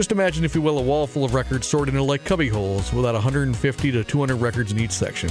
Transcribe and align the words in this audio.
Just 0.00 0.12
imagine, 0.12 0.46
if 0.46 0.54
you 0.54 0.62
will, 0.62 0.78
a 0.78 0.82
wall 0.82 1.06
full 1.06 1.26
of 1.26 1.34
records 1.34 1.68
sorted 1.68 1.94
into 1.94 2.02
like 2.02 2.24
cubby 2.24 2.48
holes 2.48 2.90
with 2.90 3.04
about 3.04 3.12
150 3.12 3.92
to 3.92 4.02
200 4.02 4.36
records 4.36 4.72
in 4.72 4.80
each 4.80 4.92
section. 4.92 5.28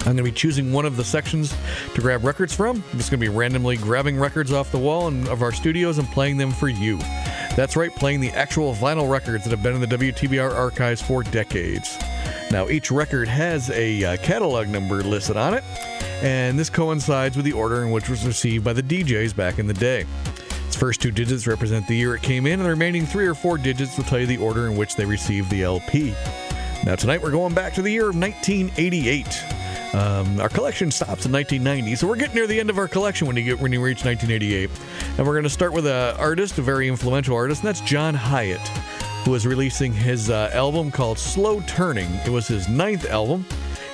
I'm 0.00 0.04
going 0.04 0.18
to 0.18 0.22
be 0.24 0.30
choosing 0.30 0.74
one 0.74 0.84
of 0.84 0.98
the 0.98 1.04
sections 1.04 1.54
to 1.94 2.02
grab 2.02 2.22
records 2.22 2.54
from. 2.54 2.84
I'm 2.92 2.98
just 2.98 3.10
going 3.10 3.18
to 3.18 3.26
be 3.26 3.34
randomly 3.34 3.78
grabbing 3.78 4.18
records 4.18 4.52
off 4.52 4.70
the 4.72 4.78
wall 4.78 5.08
and 5.08 5.26
of 5.28 5.40
our 5.40 5.52
studios 5.52 5.96
and 5.96 6.06
playing 6.08 6.36
them 6.36 6.50
for 6.50 6.68
you. 6.68 6.98
That's 7.56 7.74
right, 7.74 7.90
playing 7.96 8.20
the 8.20 8.28
actual 8.32 8.74
vinyl 8.74 9.08
records 9.10 9.44
that 9.44 9.50
have 9.52 9.62
been 9.62 9.74
in 9.74 9.80
the 9.80 9.86
WTBR 9.86 10.52
archives 10.52 11.00
for 11.00 11.22
decades. 11.22 11.96
Now, 12.50 12.68
each 12.68 12.90
record 12.90 13.26
has 13.26 13.70
a 13.70 14.04
uh, 14.04 14.16
catalog 14.18 14.68
number 14.68 15.02
listed 15.02 15.38
on 15.38 15.54
it, 15.54 15.64
and 16.22 16.58
this 16.58 16.68
coincides 16.68 17.36
with 17.36 17.46
the 17.46 17.54
order 17.54 17.82
in 17.82 17.90
which 17.90 18.04
it 18.04 18.10
was 18.10 18.26
received 18.26 18.66
by 18.66 18.74
the 18.74 18.82
DJs 18.82 19.34
back 19.34 19.58
in 19.58 19.66
the 19.66 19.72
day. 19.72 20.04
Its 20.72 20.80
first 20.80 21.02
two 21.02 21.10
digits 21.10 21.46
represent 21.46 21.86
the 21.86 21.94
year 21.94 22.14
it 22.14 22.22
came 22.22 22.46
in, 22.46 22.54
and 22.54 22.64
the 22.64 22.70
remaining 22.70 23.04
three 23.04 23.26
or 23.26 23.34
four 23.34 23.58
digits 23.58 23.94
will 23.98 24.04
tell 24.04 24.18
you 24.18 24.24
the 24.24 24.38
order 24.38 24.68
in 24.68 24.74
which 24.74 24.96
they 24.96 25.04
received 25.04 25.50
the 25.50 25.62
LP. 25.62 26.14
Now, 26.86 26.94
tonight 26.94 27.20
we're 27.20 27.30
going 27.30 27.52
back 27.52 27.74
to 27.74 27.82
the 27.82 27.90
year 27.90 28.08
of 28.08 28.16
1988. 28.16 29.44
Um, 29.94 30.40
our 30.40 30.48
collection 30.48 30.90
stops 30.90 31.26
in 31.26 31.32
1990, 31.32 31.96
so 31.96 32.08
we're 32.08 32.16
getting 32.16 32.36
near 32.36 32.46
the 32.46 32.58
end 32.58 32.70
of 32.70 32.78
our 32.78 32.88
collection 32.88 33.26
when 33.26 33.36
you 33.36 33.42
get 33.42 33.60
when 33.60 33.70
you 33.70 33.82
reach 33.82 34.02
1988. 34.02 34.70
And 35.18 35.26
we're 35.26 35.34
going 35.34 35.42
to 35.42 35.50
start 35.50 35.74
with 35.74 35.86
an 35.86 36.16
artist, 36.16 36.56
a 36.56 36.62
very 36.62 36.88
influential 36.88 37.36
artist, 37.36 37.60
and 37.60 37.68
that's 37.68 37.82
John 37.82 38.14
Hiatt, 38.14 38.66
who 39.26 39.34
is 39.34 39.46
releasing 39.46 39.92
his 39.92 40.30
uh, 40.30 40.48
album 40.54 40.90
called 40.90 41.18
Slow 41.18 41.60
Turning. 41.66 42.10
It 42.24 42.30
was 42.30 42.48
his 42.48 42.66
ninth 42.66 43.04
album, 43.10 43.44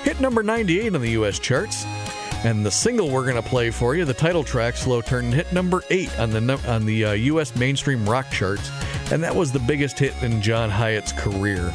hit 0.04 0.20
number 0.20 0.44
98 0.44 0.94
on 0.94 1.00
the 1.00 1.10
U.S. 1.10 1.40
charts. 1.40 1.84
And 2.44 2.64
the 2.64 2.70
single 2.70 3.10
we're 3.10 3.24
going 3.24 3.42
to 3.42 3.48
play 3.48 3.70
for 3.70 3.96
you, 3.96 4.04
the 4.04 4.14
title 4.14 4.44
track, 4.44 4.76
"Slow 4.76 5.00
Turn," 5.00 5.32
hit 5.32 5.52
number 5.52 5.82
eight 5.90 6.16
on 6.20 6.30
the 6.30 6.60
on 6.68 6.86
the 6.86 7.04
uh, 7.06 7.12
U.S. 7.12 7.56
mainstream 7.56 8.08
rock 8.08 8.30
charts, 8.30 8.70
and 9.10 9.22
that 9.24 9.34
was 9.34 9.50
the 9.50 9.58
biggest 9.58 9.98
hit 9.98 10.14
in 10.22 10.40
John 10.40 10.70
Hiatt's 10.70 11.12
career. 11.12 11.72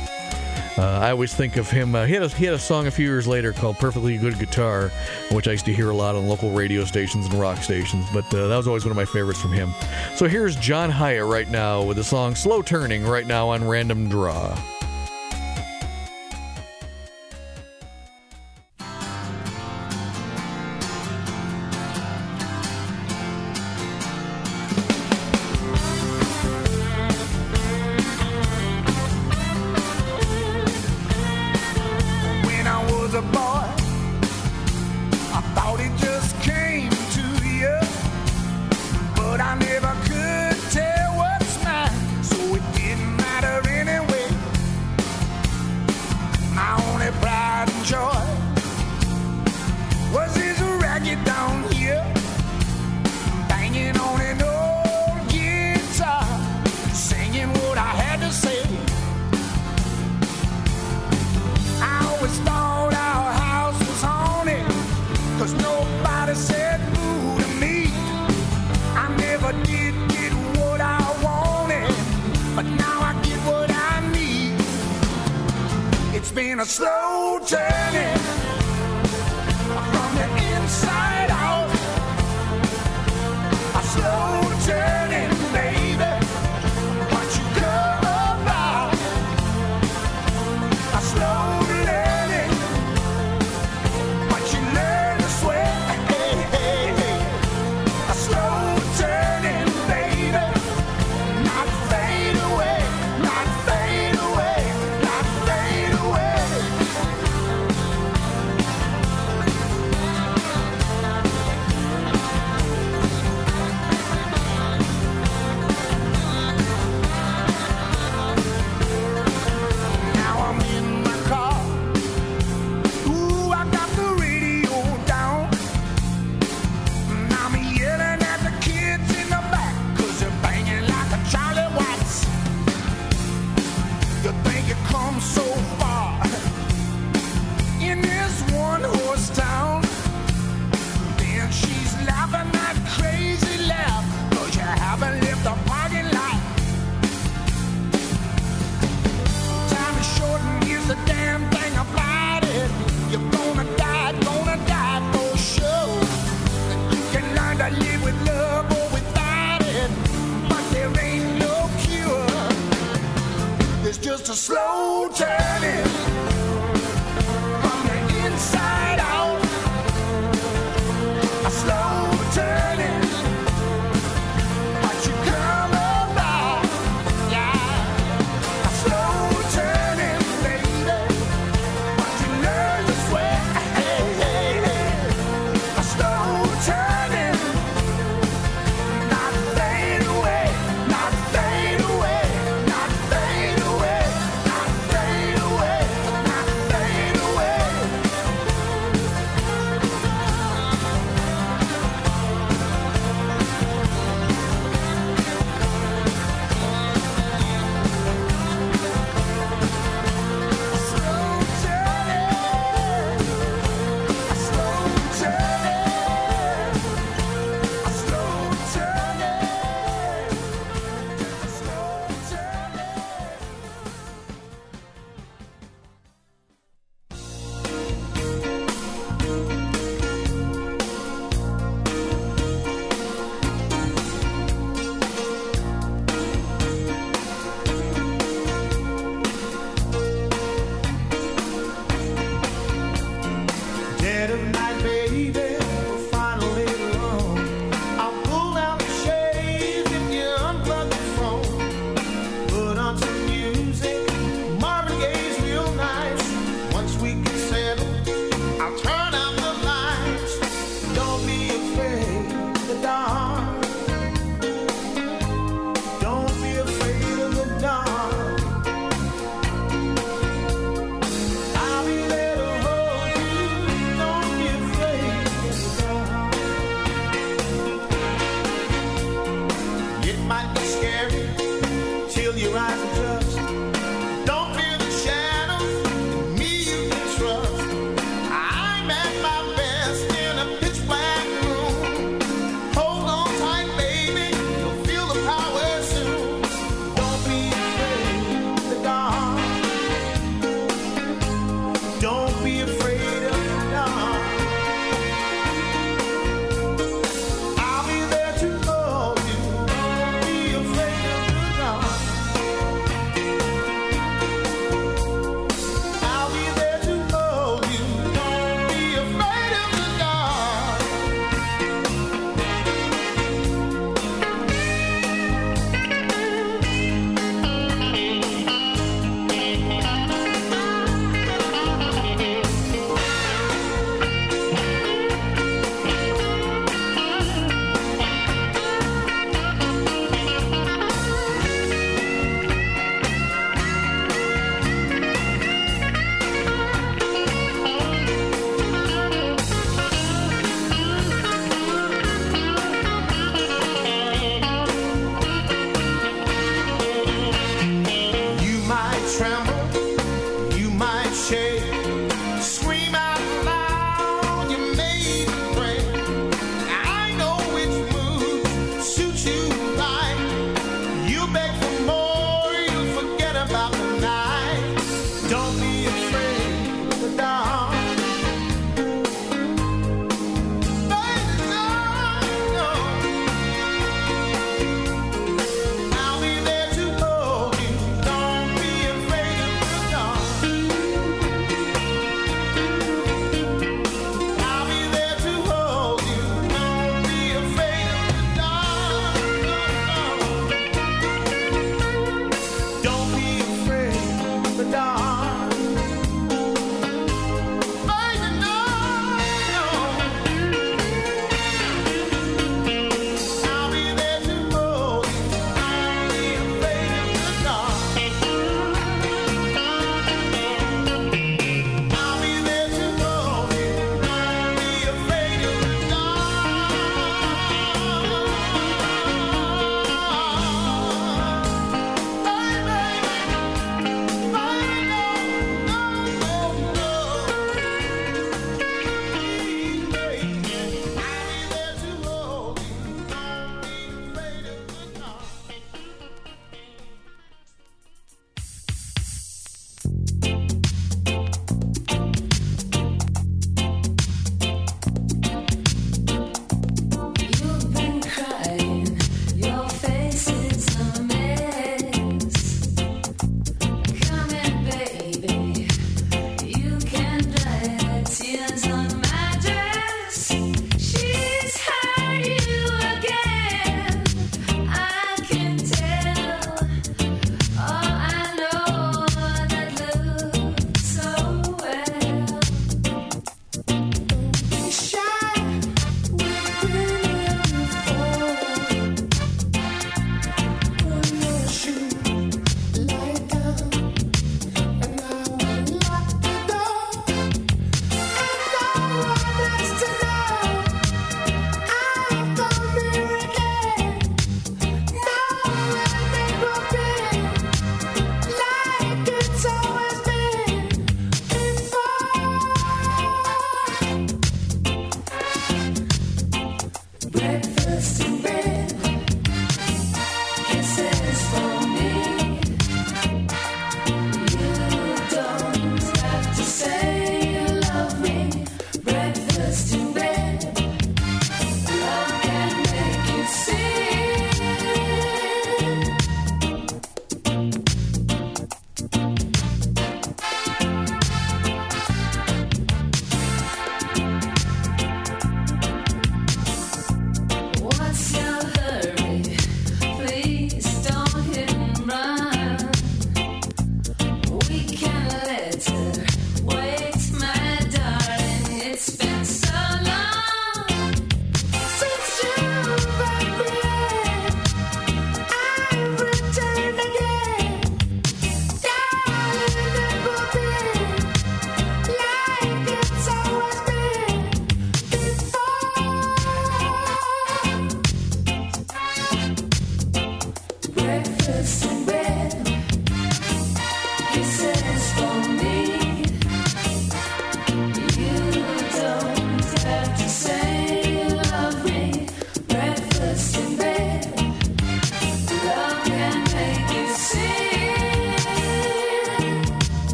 Uh, 0.77 0.81
I 0.81 1.11
always 1.11 1.33
think 1.33 1.57
of 1.57 1.69
him. 1.69 1.93
Uh, 1.93 2.05
he, 2.05 2.13
had 2.13 2.23
a, 2.23 2.29
he 2.29 2.45
had 2.45 2.55
a 2.55 2.59
song 2.59 2.87
a 2.87 2.91
few 2.91 3.05
years 3.05 3.27
later 3.27 3.53
called 3.53 3.77
"Perfectly 3.77 4.17
Good 4.17 4.39
Guitar," 4.39 4.89
which 5.31 5.47
I 5.47 5.51
used 5.51 5.65
to 5.65 5.73
hear 5.73 5.89
a 5.91 5.95
lot 5.95 6.15
on 6.15 6.27
local 6.27 6.49
radio 6.51 6.85
stations 6.85 7.25
and 7.25 7.35
rock 7.35 7.61
stations. 7.61 8.05
But 8.13 8.33
uh, 8.33 8.47
that 8.47 8.57
was 8.57 8.67
always 8.67 8.85
one 8.85 8.91
of 8.91 8.97
my 8.97 9.05
favorites 9.05 9.41
from 9.41 9.51
him. 9.51 9.73
So 10.15 10.27
here's 10.27 10.55
John 10.55 10.89
Hiatt 10.89 11.29
right 11.29 11.49
now 11.49 11.83
with 11.83 11.97
the 11.97 12.03
song 12.03 12.35
"Slow 12.35 12.61
Turning" 12.61 13.03
right 13.05 13.27
now 13.27 13.49
on 13.49 13.67
Random 13.67 14.09
Draw. 14.09 14.57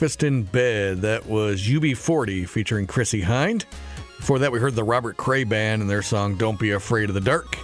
Breakfast 0.00 0.22
in 0.22 0.44
Bed. 0.44 1.02
That 1.02 1.26
was 1.26 1.60
UB40 1.60 2.48
featuring 2.48 2.86
Chrissie 2.86 3.20
Hynde. 3.20 3.66
Before 4.16 4.38
that, 4.38 4.50
we 4.50 4.58
heard 4.58 4.74
the 4.74 4.82
Robert 4.82 5.18
Cray 5.18 5.44
Band 5.44 5.82
and 5.82 5.90
their 5.90 6.00
song 6.00 6.36
Don't 6.36 6.58
Be 6.58 6.70
Afraid 6.70 7.10
of 7.10 7.14
the 7.14 7.20
Dark. 7.20 7.58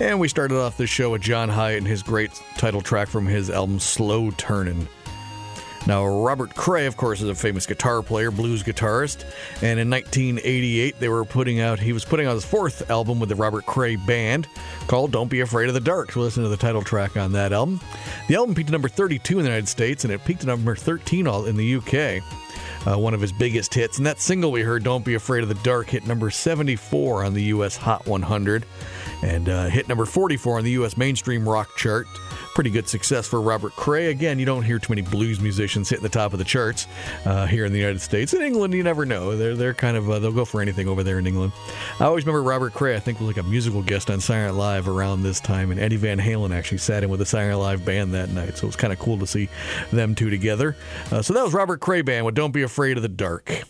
And 0.00 0.18
we 0.18 0.28
started 0.28 0.56
off 0.56 0.78
the 0.78 0.86
show 0.86 1.10
with 1.10 1.20
John 1.20 1.50
Hiatt 1.50 1.76
and 1.76 1.86
his 1.86 2.02
great 2.02 2.30
title 2.56 2.80
track 2.80 3.08
from 3.08 3.26
his 3.26 3.50
album 3.50 3.78
Slow 3.80 4.30
Turnin'. 4.30 4.88
Now, 5.86 6.06
Robert 6.06 6.54
Cray, 6.54 6.86
of 6.86 6.96
course, 6.96 7.20
is 7.20 7.28
a 7.28 7.34
famous 7.34 7.66
guitar 7.66 8.00
player, 8.00 8.30
blues 8.30 8.62
guitarist, 8.62 9.24
and 9.60 9.78
in 9.78 9.90
1988 9.90 10.98
they 10.98 11.08
were 11.10 11.26
putting 11.26 11.60
out 11.60 11.78
he 11.78 11.92
was 11.92 12.06
putting 12.06 12.26
out 12.26 12.32
his 12.32 12.46
fourth 12.46 12.90
album 12.90 13.20
with 13.20 13.28
the 13.28 13.34
Robert 13.34 13.66
Cray 13.66 13.96
Band 13.96 14.48
called 14.86 15.12
"Don't 15.12 15.28
Be 15.28 15.40
Afraid 15.40 15.68
of 15.68 15.74
the 15.74 15.80
Dark." 15.80 16.12
So 16.12 16.20
listen 16.20 16.42
to 16.42 16.48
the 16.48 16.56
title 16.56 16.82
track 16.82 17.16
on 17.16 17.32
that 17.32 17.52
album. 17.52 17.80
The 18.28 18.36
album 18.36 18.54
peaked 18.54 18.68
at 18.68 18.72
number 18.72 18.88
32 18.88 19.38
in 19.38 19.44
the 19.44 19.50
United 19.50 19.68
States, 19.68 20.04
and 20.04 20.12
it 20.12 20.24
peaked 20.24 20.42
at 20.42 20.46
number 20.46 20.76
13 20.76 21.26
in 21.26 21.56
the 21.56 21.76
UK. 21.76 22.22
Uh, 22.86 22.98
one 22.98 23.14
of 23.14 23.20
his 23.20 23.32
biggest 23.32 23.72
hits, 23.72 23.96
and 23.96 24.06
that 24.06 24.20
single 24.20 24.52
we 24.52 24.62
heard, 24.62 24.84
"Don't 24.84 25.04
Be 25.04 25.14
Afraid 25.14 25.42
of 25.42 25.48
the 25.48 25.54
Dark," 25.56 25.88
hit 25.88 26.06
number 26.06 26.30
74 26.30 27.24
on 27.24 27.34
the 27.34 27.44
U.S. 27.44 27.76
Hot 27.76 28.06
100, 28.06 28.66
and 29.22 29.48
uh, 29.48 29.66
hit 29.68 29.88
number 29.88 30.04
44 30.04 30.58
on 30.58 30.64
the 30.64 30.72
U.S. 30.72 30.96
mainstream 30.96 31.48
rock 31.48 31.68
chart 31.76 32.06
pretty 32.54 32.70
good 32.70 32.88
success 32.88 33.26
for 33.26 33.40
Robert 33.40 33.74
Cray. 33.76 34.06
Again, 34.10 34.38
you 34.38 34.46
don't 34.46 34.62
hear 34.62 34.78
too 34.78 34.92
many 34.92 35.02
blues 35.02 35.40
musicians 35.40 35.88
hitting 35.88 36.02
the 36.02 36.08
top 36.08 36.32
of 36.32 36.38
the 36.38 36.44
charts 36.44 36.86
uh, 37.24 37.46
here 37.46 37.64
in 37.64 37.72
the 37.72 37.78
United 37.78 38.00
States. 38.00 38.32
In 38.32 38.42
England, 38.42 38.74
you 38.74 38.82
never 38.82 39.04
know. 39.04 39.36
They're 39.36 39.54
they're 39.54 39.74
kind 39.74 39.96
of 39.96 40.08
uh, 40.08 40.18
they'll 40.18 40.32
go 40.32 40.44
for 40.44 40.60
anything 40.60 40.88
over 40.88 41.02
there 41.02 41.18
in 41.18 41.26
England. 41.26 41.52
I 42.00 42.04
always 42.04 42.24
remember 42.24 42.42
Robert 42.42 42.72
Cray. 42.72 42.96
I 42.96 43.00
think 43.00 43.18
was 43.18 43.26
like 43.26 43.44
a 43.44 43.48
musical 43.48 43.82
guest 43.82 44.10
on 44.10 44.20
Siren 44.20 44.56
Live 44.56 44.88
around 44.88 45.22
this 45.22 45.40
time, 45.40 45.70
and 45.70 45.80
Eddie 45.80 45.96
Van 45.96 46.18
Halen 46.18 46.54
actually 46.54 46.78
sat 46.78 47.02
in 47.02 47.10
with 47.10 47.20
the 47.20 47.26
Siren 47.26 47.58
Live 47.58 47.84
band 47.84 48.14
that 48.14 48.30
night. 48.30 48.56
So 48.56 48.64
it 48.64 48.68
was 48.68 48.76
kind 48.76 48.92
of 48.92 48.98
cool 48.98 49.18
to 49.18 49.26
see 49.26 49.48
them 49.92 50.14
two 50.14 50.30
together. 50.30 50.76
Uh, 51.10 51.22
so 51.22 51.34
that 51.34 51.44
was 51.44 51.52
Robert 51.52 51.80
Cray 51.80 52.02
band 52.02 52.24
with 52.24 52.34
"Don't 52.34 52.52
Be 52.52 52.62
Afraid 52.62 52.96
of 52.96 53.02
the 53.02 53.08
Dark." 53.08 53.64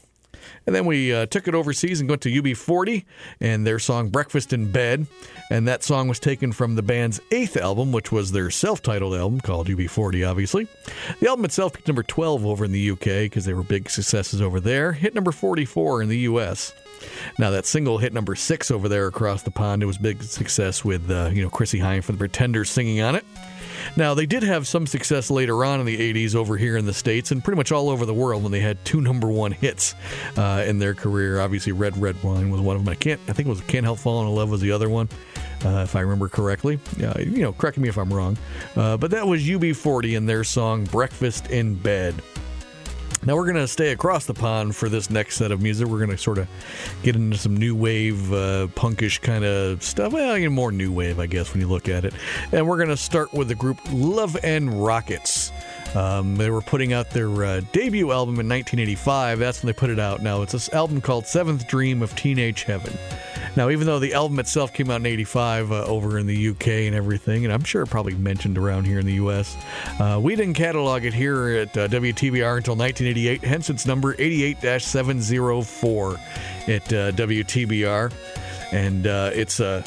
And 0.67 0.75
then 0.75 0.87
we 0.87 1.13
uh, 1.13 1.27
took 1.27 1.47
it 1.47 1.55
overseas 1.55 2.01
and 2.01 2.09
went 2.09 2.23
to 2.23 2.31
UB40 2.31 3.05
and 3.41 3.67
their 3.67 3.79
song 3.79 4.09
Breakfast 4.09 4.53
in 4.53 4.71
Bed. 4.71 5.07
And 5.51 5.69
that 5.69 5.83
song 5.83 6.09
was 6.09 6.19
taken 6.19 6.53
from 6.53 6.75
the 6.75 6.83
band's 6.83 7.21
eighth 7.31 7.57
album, 7.57 7.93
which 7.93 8.11
was 8.11 8.33
their 8.33 8.51
self 8.51 8.83
titled 8.83 9.15
album 9.15 9.41
called 9.41 9.69
UB40, 9.69 10.29
obviously. 10.29 10.67
The 11.21 11.29
album 11.29 11.45
itself 11.45 11.75
peaked 11.75 11.89
number 11.89 12.03
12 12.03 12.47
over 12.47 12.65
in 12.65 12.73
the 12.73 12.91
UK 12.91 13.05
because 13.05 13.45
they 13.45 13.55
were 13.55 13.63
big 13.63 13.91
successes 13.91 14.41
over 14.41 14.61
there, 14.61 14.93
hit 14.93 15.15
number 15.15 15.33
44 15.33 16.03
in 16.03 16.09
the 16.09 16.19
US. 16.19 16.73
Now 17.39 17.51
that 17.51 17.67
single 17.67 17.99
hit 17.99 18.13
number 18.13 18.35
six 18.35 18.71
over 18.71 18.89
there 18.89 19.07
across 19.07 19.43
the 19.43 19.51
pond. 19.51 19.83
It 19.83 19.87
was 19.87 19.99
big 19.99 20.23
success 20.23 20.85
with 20.85 21.11
uh, 21.11 21.31
you 21.33 21.43
know 21.43 21.51
Chrissie 21.51 21.81
Hynde 21.81 22.05
from 22.05 22.17
the 22.17 22.21
Pretenders 22.21 22.71
singing 22.71 23.01
on 23.01 23.15
it. 23.15 23.25
Now, 23.97 24.15
they 24.15 24.27
did 24.27 24.43
have 24.43 24.67
some 24.67 24.87
success 24.87 25.31
later 25.31 25.65
on 25.65 25.81
in 25.81 25.87
the 25.87 26.13
80s 26.13 26.35
over 26.35 26.57
here 26.57 26.77
in 26.77 26.87
the 26.87 26.95
States 26.95 27.31
and 27.31 27.43
pretty 27.43 27.57
much 27.57 27.73
all 27.73 27.89
over 27.89 28.07
the 28.07 28.15
world 28.15 28.43
when 28.43 28.53
they 28.53 28.61
had 28.61 28.83
two 28.85 29.01
number 29.01 29.29
one 29.29 29.53
hits 29.53 29.95
uh, 30.37 30.65
in 30.67 30.79
their 30.79 30.95
career. 30.95 31.41
Obviously, 31.41 31.73
Red 31.73 31.97
Red 31.97 32.23
Wine 32.23 32.51
was 32.51 32.61
one 32.61 32.77
of 32.77 32.85
them. 32.85 32.91
I 32.91 32.97
can't, 32.97 33.21
I 33.29 33.33
think 33.33 33.47
it 33.47 33.51
was 33.51 33.61
Can't 33.63 33.85
Help 33.85 33.99
Falling 33.99 34.29
in 34.29 34.35
Love 34.35 34.51
was 34.51 34.61
the 34.61 34.73
other 34.73 34.89
one. 34.89 35.09
Uh, 35.65 35.83
if 35.83 35.97
I 35.97 36.01
remember 36.01 36.29
correctly. 36.29 36.79
Uh, 37.03 37.19
you 37.19 37.41
know, 37.41 37.53
correct 37.53 37.79
me 37.79 37.89
if 37.89 37.97
I'm 37.97 38.13
wrong. 38.13 38.37
Uh, 38.77 38.99
but 38.99 39.11
that 39.13 39.27
was 39.27 39.43
UB40 39.43 40.15
and 40.17 40.29
their 40.29 40.45
song 40.45 40.85
Breakfast 40.85 41.51
in 41.51 41.75
Bed. 41.75 42.15
Now 43.27 43.37
we're 43.37 43.45
going 43.45 43.57
to 43.57 43.69
stay 43.69 43.93
across 43.93 44.27
the 44.27 44.35
pond 44.35 44.77
for 44.77 44.91
this 44.91 45.09
next 45.09 45.37
set 45.37 45.51
of 45.51 45.63
music. 45.63 45.89
We're 45.89 45.99
going 45.99 46.11
to 46.11 46.19
sort 46.19 46.37
of 46.37 46.47
get 47.03 47.17
into 47.17 47.39
some 47.39 47.57
new 47.57 47.75
wave, 47.75 48.33
uh, 48.33 48.69
punkish 48.75 49.23
kind 49.23 49.45
of 49.45 49.83
stuff. 49.83 50.13
Well, 50.13 50.37
you 50.37 50.51
know, 50.51 50.55
more 50.55 50.71
new 50.71 50.93
wave, 50.93 51.19
I 51.19 51.27
guess, 51.27 51.53
when 51.53 51.61
you 51.61 51.67
look 51.67 51.89
at 51.89 52.05
it. 52.05 52.13
And 52.53 52.69
we're 52.69 52.77
going 52.77 52.91
to 52.91 52.97
start 52.97 53.33
with 53.33 53.49
the 53.49 53.55
group 53.55 53.79
Love 53.91 54.37
and 54.43 54.85
Rockets. 54.85 55.53
Um, 55.95 56.37
they 56.37 56.51
were 56.51 56.61
putting 56.61 56.93
out 56.93 57.11
their 57.11 57.45
uh, 57.45 57.61
debut 57.73 58.11
album 58.11 58.41
in 58.41 58.49
1985. 58.49 59.39
That's 59.39 59.63
when 59.63 59.69
they 59.69 59.79
put 59.79 59.91
it 59.91 60.01
out. 60.01 60.23
Now 60.23 60.43
it's 60.43 60.53
this 60.53 60.73
album 60.73 61.01
called 61.01 61.27
Seventh 61.27 61.67
Dream 61.67 62.03
of 62.03 62.15
Teenage 62.17 62.65
Heaven. 62.65 62.93
Now, 63.57 63.71
even 63.71 63.87
though 63.87 64.01
the 64.01 64.15
album 64.15 64.41
itself 64.41 64.73
came 64.73 64.91
out 64.91 64.97
in 64.97 65.07
'85 65.07 65.71
uh, 65.71 65.85
over 65.85 66.19
in 66.19 66.27
the 66.27 66.49
UK 66.49 66.67
and 66.67 66.93
everything, 66.95 67.45
and 67.45 67.55
I'm 67.55 67.63
sure 67.63 67.87
probably 67.87 68.15
mentioned 68.15 68.59
around 68.59 68.85
here 68.85 68.99
in 68.99 69.07
the 69.07 69.15
US, 69.15 69.57
uh, 70.01 70.19
we 70.21 70.35
didn't 70.35 70.55
catalog 70.55 71.05
it 71.05 71.15
here 71.15 71.51
at 71.51 71.77
uh, 71.77 71.87
WTBR 71.87 72.57
until 72.57 72.75
1988. 72.75 73.45
Hence, 73.45 73.71
its 73.71 73.87
number 73.87 74.15
88-704 74.15 76.19
at 76.69 76.93
uh, 76.93 77.13
WTBR, 77.13 78.13
and 78.73 79.07
uh, 79.07 79.31
it's 79.33 79.61
a 79.61 79.85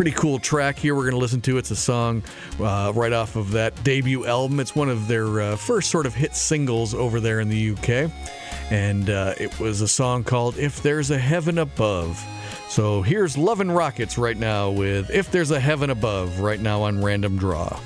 pretty 0.00 0.16
cool 0.16 0.38
track 0.38 0.78
here 0.78 0.94
we're 0.94 1.02
going 1.02 1.12
to 1.12 1.18
listen 1.18 1.42
to. 1.42 1.58
It's 1.58 1.70
a 1.70 1.76
song 1.76 2.22
uh, 2.58 2.90
right 2.94 3.12
off 3.12 3.36
of 3.36 3.50
that 3.50 3.84
debut 3.84 4.24
album. 4.24 4.58
It's 4.58 4.74
one 4.74 4.88
of 4.88 5.08
their 5.08 5.42
uh, 5.42 5.56
first 5.56 5.90
sort 5.90 6.06
of 6.06 6.14
hit 6.14 6.34
singles 6.34 6.94
over 6.94 7.20
there 7.20 7.38
in 7.38 7.50
the 7.50 7.72
UK. 7.72 8.10
And 8.70 9.10
uh, 9.10 9.34
it 9.38 9.60
was 9.60 9.82
a 9.82 9.88
song 9.88 10.24
called 10.24 10.56
If 10.56 10.82
There's 10.82 11.10
a 11.10 11.18
Heaven 11.18 11.58
Above. 11.58 12.18
So 12.70 13.02
here's 13.02 13.36
Love 13.36 13.60
and 13.60 13.76
Rockets 13.76 14.16
right 14.16 14.38
now 14.38 14.70
with 14.70 15.10
If 15.10 15.30
There's 15.30 15.50
a 15.50 15.60
Heaven 15.60 15.90
Above 15.90 16.40
right 16.40 16.60
now 16.60 16.80
on 16.80 17.04
Random 17.04 17.36
Draw. 17.36 17.78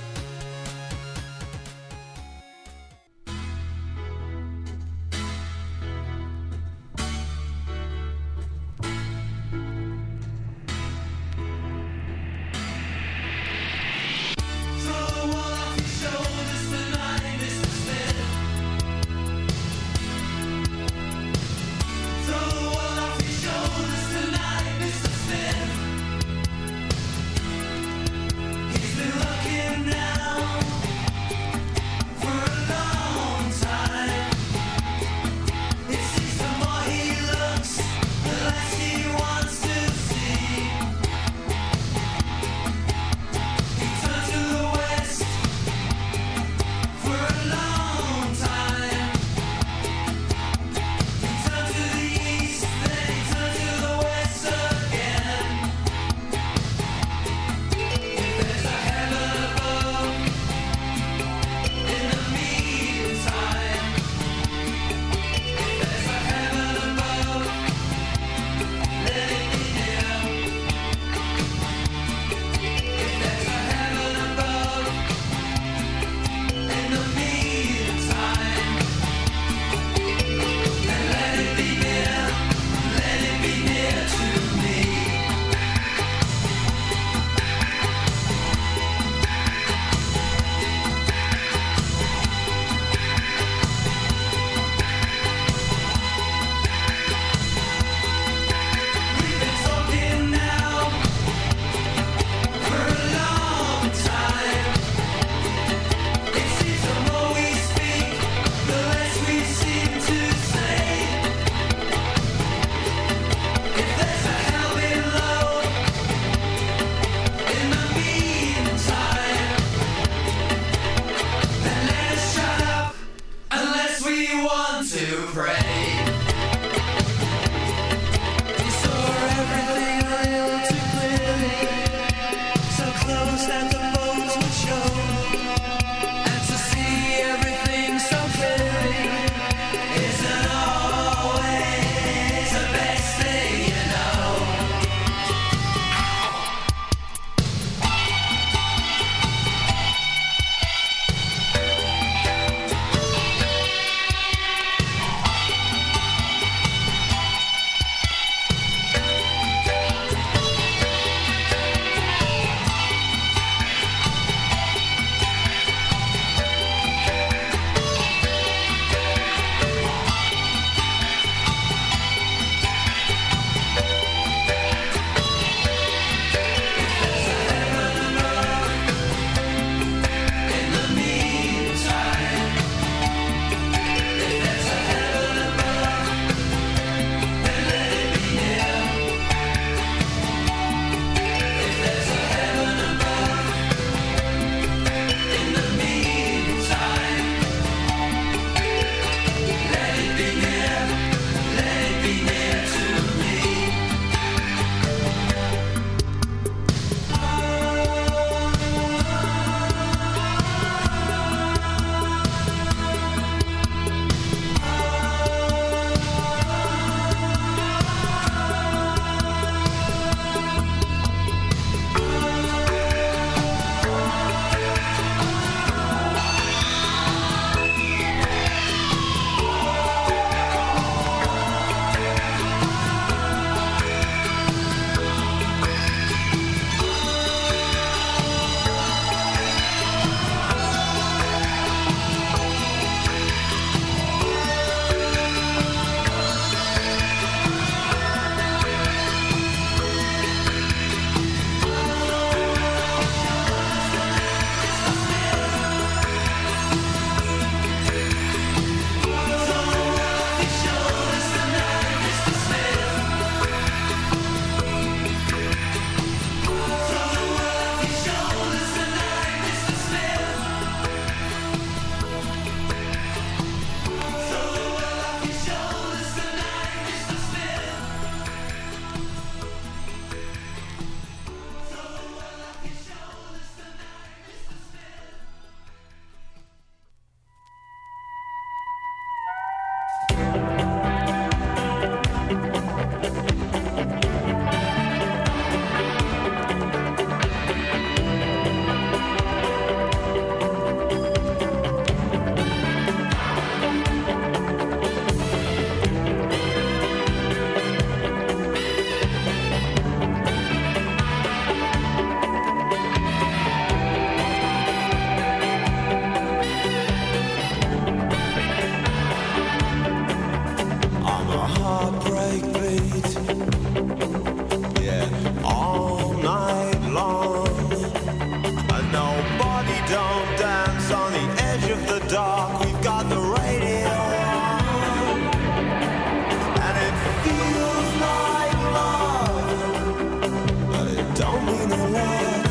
Don't 341.14 341.46
mean 341.46 341.70
a 341.70 341.88
lot. 341.88 342.46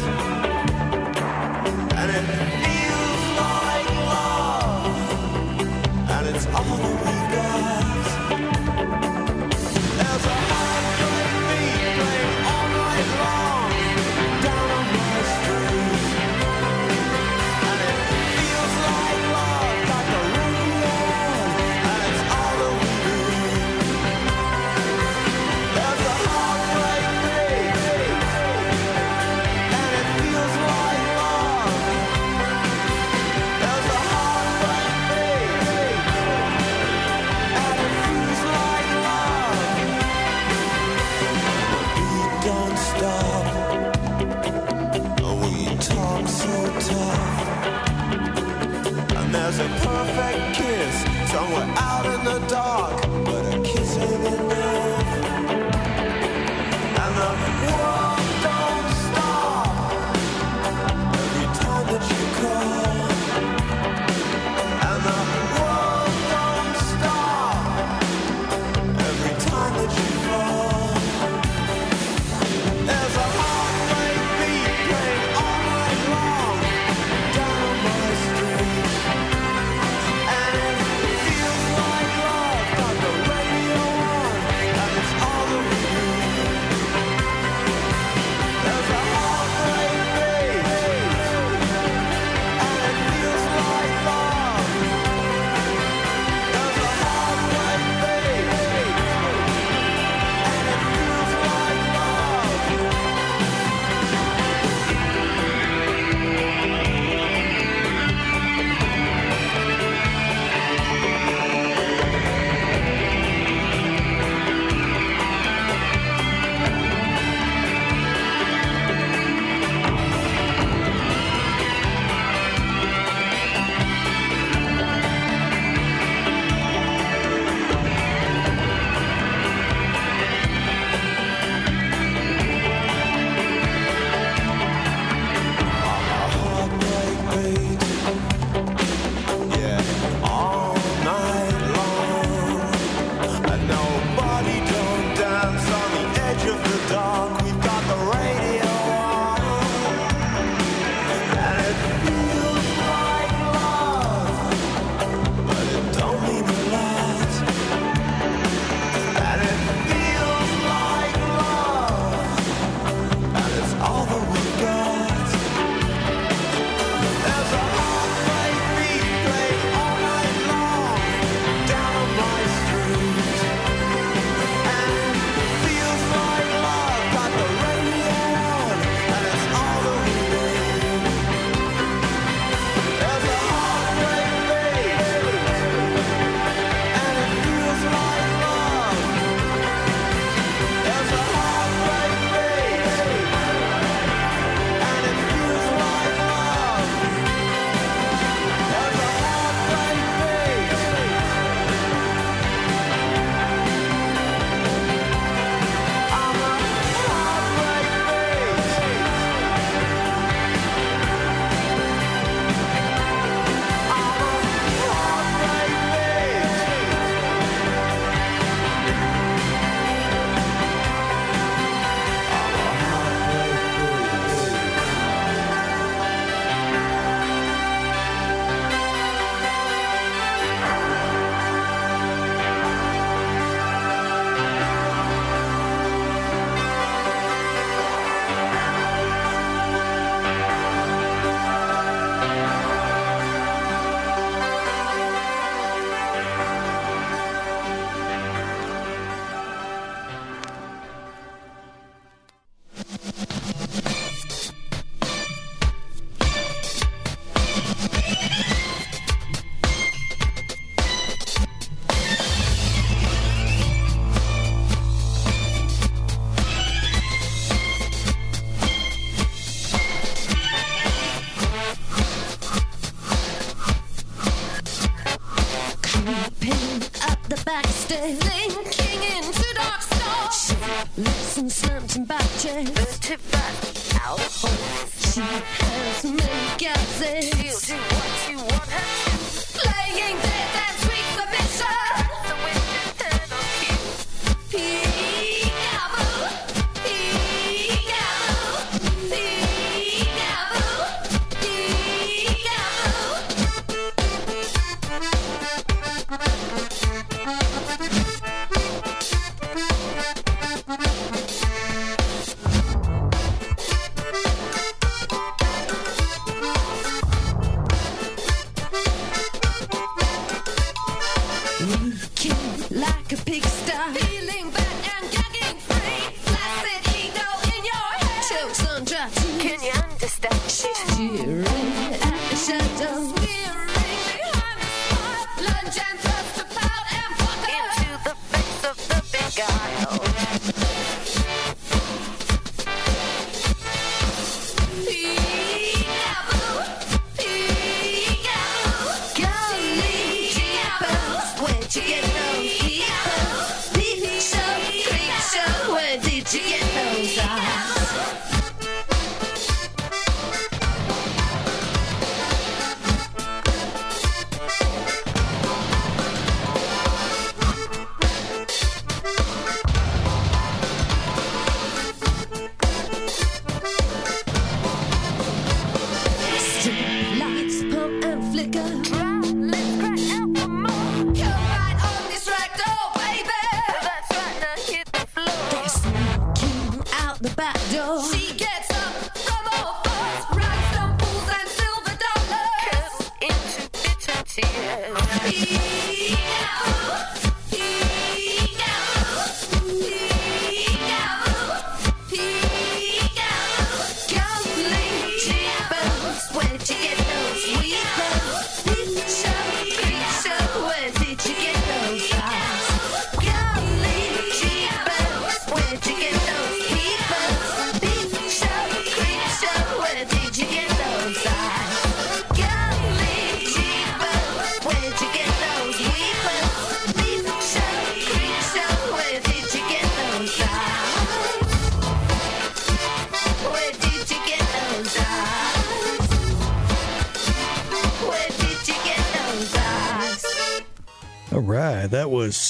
And 1.97 2.11
it 2.11 2.52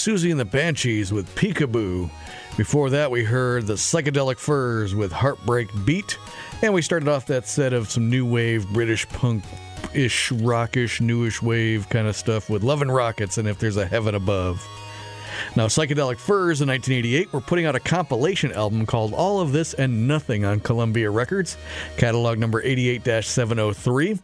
Siouxsie 0.04 0.32
and 0.32 0.40
the 0.40 0.44
Banshees 0.44 1.14
with 1.14 1.34
Peekaboo. 1.34 2.10
Before 2.58 2.90
that, 2.90 3.10
we 3.10 3.24
heard 3.24 3.66
the 3.66 3.76
Psychedelic 3.76 4.38
Furs 4.38 4.94
with 4.94 5.14
Heartbreak 5.14 5.70
Beat. 5.86 6.18
And 6.62 6.74
we 6.74 6.82
started 6.82 7.08
off 7.08 7.26
that 7.28 7.48
set 7.48 7.72
of 7.72 7.90
some 7.90 8.10
new 8.10 8.26
wave 8.26 8.68
British 8.74 9.08
punk 9.08 9.46
ish, 9.94 10.30
rockish, 10.30 11.00
newish 11.00 11.42
wave 11.42 11.88
kind 11.88 12.06
of 12.06 12.18
stuff 12.18 12.50
with 12.50 12.64
Love 12.64 12.82
and 12.82 12.94
Rockets 12.94 13.38
and 13.38 13.48
If 13.48 13.60
There's 13.60 13.78
a 13.78 13.86
Heaven 13.86 14.14
Above. 14.14 14.62
Now, 15.56 15.68
Psychedelic 15.68 16.18
Furs 16.18 16.62
in 16.62 16.68
1988 16.70 17.34
were 17.34 17.42
putting 17.42 17.66
out 17.66 17.76
a 17.76 17.80
compilation 17.80 18.52
album 18.52 18.86
called 18.86 19.14
All 19.14 19.40
of 19.40 19.52
This 19.52 19.74
and 19.74 20.08
Nothing 20.08 20.46
on 20.46 20.60
Columbia 20.60 21.10
Records, 21.10 21.58
catalog 21.98 22.40
number 22.40 22.62
88 22.62 23.24
703. 23.24 24.20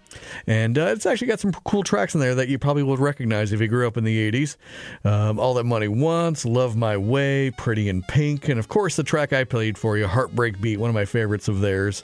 And 0.47 0.77
uh, 0.77 0.87
it's 0.87 1.05
actually 1.05 1.27
got 1.27 1.39
some 1.39 1.51
cool 1.51 1.83
tracks 1.83 2.13
in 2.13 2.19
there 2.19 2.35
that 2.35 2.49
you 2.49 2.57
probably 2.57 2.83
would 2.83 2.99
recognize 2.99 3.51
if 3.51 3.61
you 3.61 3.67
grew 3.67 3.87
up 3.87 3.97
in 3.97 4.03
the 4.03 4.31
80s. 4.31 4.57
Um, 5.05 5.39
All 5.39 5.53
That 5.53 5.65
Money 5.65 5.87
Wants, 5.87 6.45
Love 6.45 6.75
My 6.75 6.97
Way, 6.97 7.51
Pretty 7.51 7.89
in 7.89 8.01
Pink, 8.03 8.49
and 8.49 8.59
of 8.59 8.67
course 8.67 8.95
the 8.95 9.03
track 9.03 9.33
I 9.33 9.43
played 9.43 9.77
for 9.77 9.97
you, 9.97 10.07
Heartbreak 10.07 10.59
Beat, 10.59 10.79
one 10.79 10.89
of 10.89 10.95
my 10.95 11.05
favorites 11.05 11.47
of 11.47 11.61
theirs. 11.61 12.03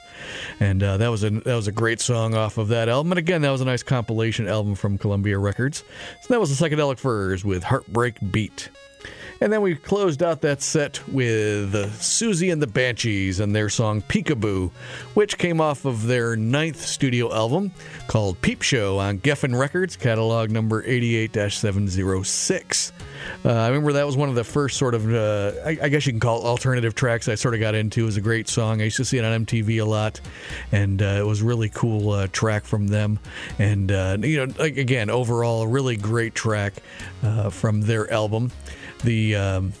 And 0.60 0.82
uh, 0.82 0.96
that 0.98 1.08
was 1.08 1.24
a 1.24 1.30
that 1.30 1.54
was 1.54 1.66
a 1.66 1.72
great 1.72 2.00
song 2.00 2.34
off 2.34 2.58
of 2.58 2.68
that 2.68 2.88
album. 2.88 3.12
And 3.12 3.18
again, 3.18 3.42
that 3.42 3.50
was 3.50 3.60
a 3.60 3.64
nice 3.64 3.82
compilation 3.82 4.48
album 4.48 4.74
from 4.74 4.98
Columbia 4.98 5.38
Records. 5.38 5.84
So 6.22 6.28
that 6.34 6.40
was 6.40 6.56
the 6.56 6.68
Psychedelic 6.68 6.98
Furs 6.98 7.44
with 7.44 7.62
Heartbreak 7.62 8.16
Beat. 8.30 8.70
And 9.40 9.52
then 9.52 9.60
we 9.60 9.74
closed 9.74 10.22
out 10.22 10.40
that 10.42 10.62
set 10.62 11.06
with 11.08 11.74
Siouxsie 11.74 12.50
and 12.50 12.62
the 12.62 12.66
Banshees 12.66 13.38
and 13.38 13.54
their 13.54 13.68
song 13.68 14.00
Peekaboo, 14.02 14.70
which 15.14 15.36
came 15.36 15.60
off 15.60 15.84
of 15.84 16.06
their 16.06 16.36
ninth 16.36 16.80
studio 16.80 17.32
album 17.32 17.72
called 18.06 18.40
Peep 18.40 18.62
Show 18.62 18.98
on 18.98 19.18
Geffen 19.18 19.58
Records, 19.58 19.96
catalog 19.96 20.50
number 20.50 20.82
88 20.84 21.52
706. 21.52 22.92
Uh, 23.44 23.52
I 23.52 23.68
remember 23.68 23.92
that 23.94 24.06
was 24.06 24.16
one 24.16 24.28
of 24.28 24.34
the 24.34 24.44
first 24.44 24.78
sort 24.78 24.94
of, 24.94 25.12
uh, 25.12 25.52
I, 25.64 25.78
I 25.82 25.88
guess 25.88 26.06
you 26.06 26.12
can 26.12 26.20
call 26.20 26.40
it 26.40 26.44
alternative 26.44 26.94
tracks 26.94 27.28
I 27.28 27.34
sort 27.34 27.54
of 27.54 27.60
got 27.60 27.74
into. 27.74 28.02
It 28.02 28.06
was 28.06 28.16
a 28.16 28.22
great 28.22 28.48
song. 28.48 28.80
I 28.80 28.84
used 28.84 28.96
to 28.96 29.04
see 29.04 29.18
it 29.18 29.24
on 29.24 29.44
MTV 29.44 29.80
a 29.80 29.84
lot, 29.84 30.20
and 30.72 31.02
uh, 31.02 31.16
it 31.18 31.26
was 31.26 31.42
really 31.42 31.68
cool 31.68 32.10
uh, 32.10 32.28
track 32.28 32.64
from 32.64 32.88
them. 32.88 33.18
And, 33.58 33.92
uh, 33.92 34.18
you 34.20 34.46
know, 34.46 34.54
again, 34.58 35.10
overall, 35.10 35.62
a 35.62 35.68
really 35.68 35.96
great 35.96 36.34
track 36.34 36.74
uh, 37.22 37.50
from 37.50 37.82
their 37.82 38.10
album. 38.10 38.52
The. 39.06 39.36
Um, 39.36 39.72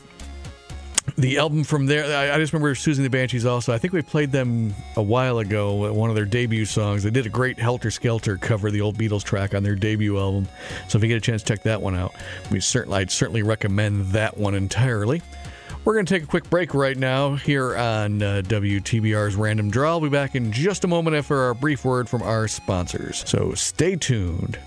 the 1.16 1.38
album 1.38 1.64
from 1.64 1.86
there, 1.86 2.04
I, 2.04 2.34
I 2.34 2.38
just 2.38 2.52
remember 2.52 2.74
Susan 2.74 3.04
the 3.04 3.10
Banshees 3.10 3.46
also. 3.46 3.72
I 3.72 3.78
think 3.78 3.92
we 3.92 4.02
played 4.02 4.32
them 4.32 4.74
a 4.96 5.02
while 5.02 5.38
ago, 5.38 5.92
one 5.92 6.10
of 6.10 6.16
their 6.16 6.24
debut 6.26 6.64
songs. 6.64 7.04
They 7.04 7.10
did 7.10 7.26
a 7.26 7.30
great 7.30 7.58
Helter 7.58 7.90
Skelter 7.90 8.36
cover, 8.36 8.70
the 8.70 8.80
old 8.80 8.98
Beatles 8.98 9.22
track 9.22 9.54
on 9.54 9.62
their 9.62 9.76
debut 9.76 10.18
album. 10.18 10.48
So 10.88 10.98
if 10.98 11.04
you 11.04 11.08
get 11.08 11.16
a 11.16 11.20
chance, 11.20 11.42
check 11.42 11.62
that 11.62 11.80
one 11.80 11.94
out. 11.94 12.12
We 12.50 12.60
certainly, 12.60 12.98
I'd 12.98 13.10
certainly 13.10 13.42
recommend 13.42 14.06
that 14.06 14.36
one 14.36 14.54
entirely. 14.54 15.22
We're 15.84 15.94
going 15.94 16.06
to 16.06 16.12
take 16.12 16.24
a 16.24 16.26
quick 16.26 16.50
break 16.50 16.74
right 16.74 16.96
now 16.96 17.36
here 17.36 17.76
on 17.76 18.20
uh, 18.20 18.42
WTBR's 18.44 19.36
Random 19.36 19.70
Draw. 19.70 19.88
I'll 19.88 20.00
be 20.00 20.08
back 20.08 20.34
in 20.34 20.50
just 20.50 20.84
a 20.84 20.88
moment 20.88 21.16
after 21.16 21.38
our 21.38 21.54
brief 21.54 21.84
word 21.84 22.08
from 22.08 22.22
our 22.22 22.48
sponsors. 22.48 23.22
So 23.26 23.54
stay 23.54 23.94
tuned. 23.94 24.58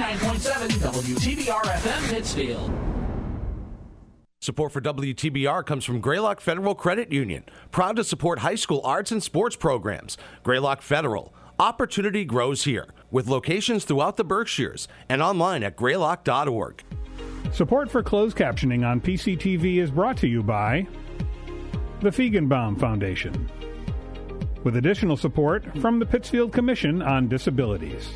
89.7 0.00 0.68
WTBR 0.80 1.62
FM 1.62 2.08
Pittsfield. 2.08 2.70
Support 4.40 4.72
for 4.72 4.80
WTBR 4.80 5.66
comes 5.66 5.84
from 5.84 6.00
Greylock 6.00 6.40
Federal 6.40 6.74
Credit 6.74 7.12
Union, 7.12 7.44
proud 7.70 7.96
to 7.96 8.04
support 8.04 8.38
high 8.38 8.54
school 8.54 8.80
arts 8.82 9.12
and 9.12 9.22
sports 9.22 9.56
programs. 9.56 10.16
Greylock 10.42 10.80
Federal, 10.80 11.34
opportunity 11.58 12.24
grows 12.24 12.64
here, 12.64 12.86
with 13.10 13.28
locations 13.28 13.84
throughout 13.84 14.16
the 14.16 14.24
Berkshires 14.24 14.88
and 15.10 15.20
online 15.20 15.62
at 15.62 15.76
greylock.org. 15.76 16.82
Support 17.52 17.90
for 17.90 18.02
closed 18.02 18.38
captioning 18.38 18.88
on 18.88 19.02
PCTV 19.02 19.82
is 19.82 19.90
brought 19.90 20.16
to 20.16 20.26
you 20.26 20.42
by 20.42 20.86
the 22.00 22.08
Feigenbaum 22.08 22.80
Foundation, 22.80 23.50
with 24.64 24.76
additional 24.76 25.18
support 25.18 25.62
from 25.78 25.98
the 25.98 26.06
Pittsfield 26.06 26.54
Commission 26.54 27.02
on 27.02 27.28
Disabilities. 27.28 28.08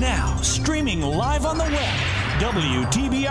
Now, 0.00 0.36
streaming 0.42 1.00
live 1.00 1.46
on 1.46 1.56
the 1.56 1.64
web, 1.64 1.96
WTBRFM.com. 2.38 3.22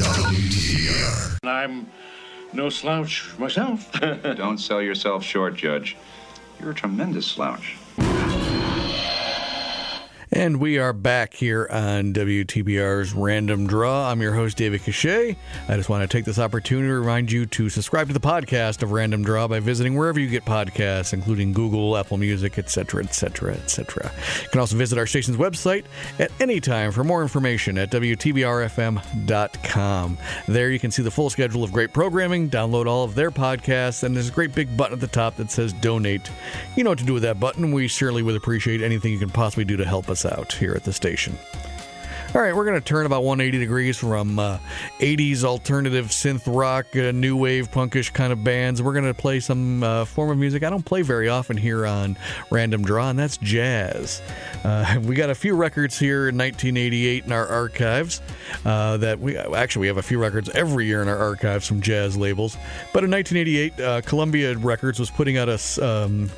WTBR. 0.00 1.38
I'm 1.42 1.86
no 2.52 2.68
slouch 2.68 3.32
myself. 3.38 3.90
Don't 4.00 4.58
sell 4.58 4.82
yourself 4.82 5.24
short, 5.24 5.54
Judge. 5.54 5.96
You're 6.60 6.72
a 6.72 6.74
tremendous 6.74 7.26
slouch. 7.26 7.76
And 10.36 10.60
we 10.60 10.76
are 10.76 10.92
back 10.92 11.32
here 11.32 11.66
on 11.70 12.12
WTBR's 12.12 13.14
Random 13.14 13.66
Draw. 13.66 14.10
I'm 14.10 14.20
your 14.20 14.34
host, 14.34 14.58
David 14.58 14.82
Cachet. 14.82 15.34
I 15.66 15.76
just 15.76 15.88
want 15.88 16.02
to 16.02 16.08
take 16.14 16.26
this 16.26 16.38
opportunity 16.38 16.88
to 16.88 17.00
remind 17.00 17.32
you 17.32 17.46
to 17.46 17.70
subscribe 17.70 18.08
to 18.08 18.12
the 18.12 18.20
podcast 18.20 18.82
of 18.82 18.92
Random 18.92 19.24
Draw 19.24 19.48
by 19.48 19.60
visiting 19.60 19.96
wherever 19.96 20.20
you 20.20 20.28
get 20.28 20.44
podcasts, 20.44 21.14
including 21.14 21.54
Google, 21.54 21.96
Apple 21.96 22.18
Music, 22.18 22.58
etc., 22.58 23.04
etc., 23.04 23.54
etc. 23.54 24.12
You 24.42 24.50
can 24.50 24.60
also 24.60 24.76
visit 24.76 24.98
our 24.98 25.06
station's 25.06 25.38
website 25.38 25.86
at 26.18 26.30
any 26.38 26.60
time 26.60 26.92
for 26.92 27.02
more 27.02 27.22
information 27.22 27.78
at 27.78 27.90
WTBRFM.com. 27.90 30.18
There 30.48 30.70
you 30.70 30.78
can 30.78 30.90
see 30.90 31.02
the 31.02 31.10
full 31.10 31.30
schedule 31.30 31.64
of 31.64 31.72
great 31.72 31.94
programming, 31.94 32.50
download 32.50 32.84
all 32.84 33.04
of 33.04 33.14
their 33.14 33.30
podcasts, 33.30 34.02
and 34.02 34.14
there's 34.14 34.28
a 34.28 34.32
great 34.32 34.54
big 34.54 34.76
button 34.76 34.92
at 34.92 35.00
the 35.00 35.06
top 35.06 35.36
that 35.36 35.50
says 35.50 35.72
donate. 35.72 36.30
You 36.76 36.84
know 36.84 36.90
what 36.90 36.98
to 36.98 37.06
do 37.06 37.14
with 37.14 37.22
that 37.22 37.40
button. 37.40 37.72
We 37.72 37.88
surely 37.88 38.22
would 38.22 38.36
appreciate 38.36 38.82
anything 38.82 39.14
you 39.14 39.18
can 39.18 39.30
possibly 39.30 39.64
do 39.64 39.78
to 39.78 39.86
help 39.86 40.10
us 40.10 40.25
out 40.26 40.52
here 40.52 40.74
at 40.74 40.84
the 40.84 40.92
station. 40.92 41.38
All 42.36 42.42
right, 42.42 42.54
we're 42.54 42.66
going 42.66 42.78
to 42.78 42.84
turn 42.84 43.06
about 43.06 43.22
180 43.22 43.58
degrees 43.58 43.96
from 43.96 44.38
uh, 44.38 44.58
80s 44.98 45.42
alternative 45.42 46.08
synth 46.08 46.42
rock, 46.46 46.84
uh, 46.94 47.10
new 47.12 47.34
wave, 47.34 47.70
punkish 47.70 48.12
kind 48.12 48.30
of 48.30 48.44
bands. 48.44 48.82
We're 48.82 48.92
going 48.92 49.06
to 49.06 49.14
play 49.14 49.40
some 49.40 49.82
uh, 49.82 50.04
form 50.04 50.30
of 50.30 50.36
music 50.36 50.62
I 50.62 50.68
don't 50.68 50.84
play 50.84 51.00
very 51.00 51.30
often 51.30 51.56
here 51.56 51.86
on 51.86 52.18
Random 52.50 52.82
Draw, 52.82 53.10
and 53.10 53.18
that's 53.18 53.38
jazz. 53.38 54.20
Uh, 54.64 55.00
we 55.02 55.14
got 55.14 55.30
a 55.30 55.34
few 55.34 55.54
records 55.54 55.98
here 55.98 56.28
in 56.28 56.36
1988 56.36 57.24
in 57.24 57.32
our 57.32 57.46
archives 57.46 58.20
uh, 58.66 58.98
that 58.98 59.18
we 59.18 59.38
actually 59.38 59.82
we 59.82 59.86
have 59.86 59.96
a 59.96 60.02
few 60.02 60.18
records 60.18 60.50
every 60.50 60.84
year 60.84 61.00
in 61.00 61.08
our 61.08 61.18
archives 61.18 61.66
from 61.66 61.80
jazz 61.80 62.18
labels. 62.18 62.58
But 62.92 63.02
in 63.02 63.10
1988, 63.12 63.80
uh, 63.80 64.00
Columbia 64.02 64.56
Records 64.58 64.98
was 64.98 65.10
putting 65.10 65.38
out 65.38 65.48
a 65.48 65.58
um, 65.82 66.28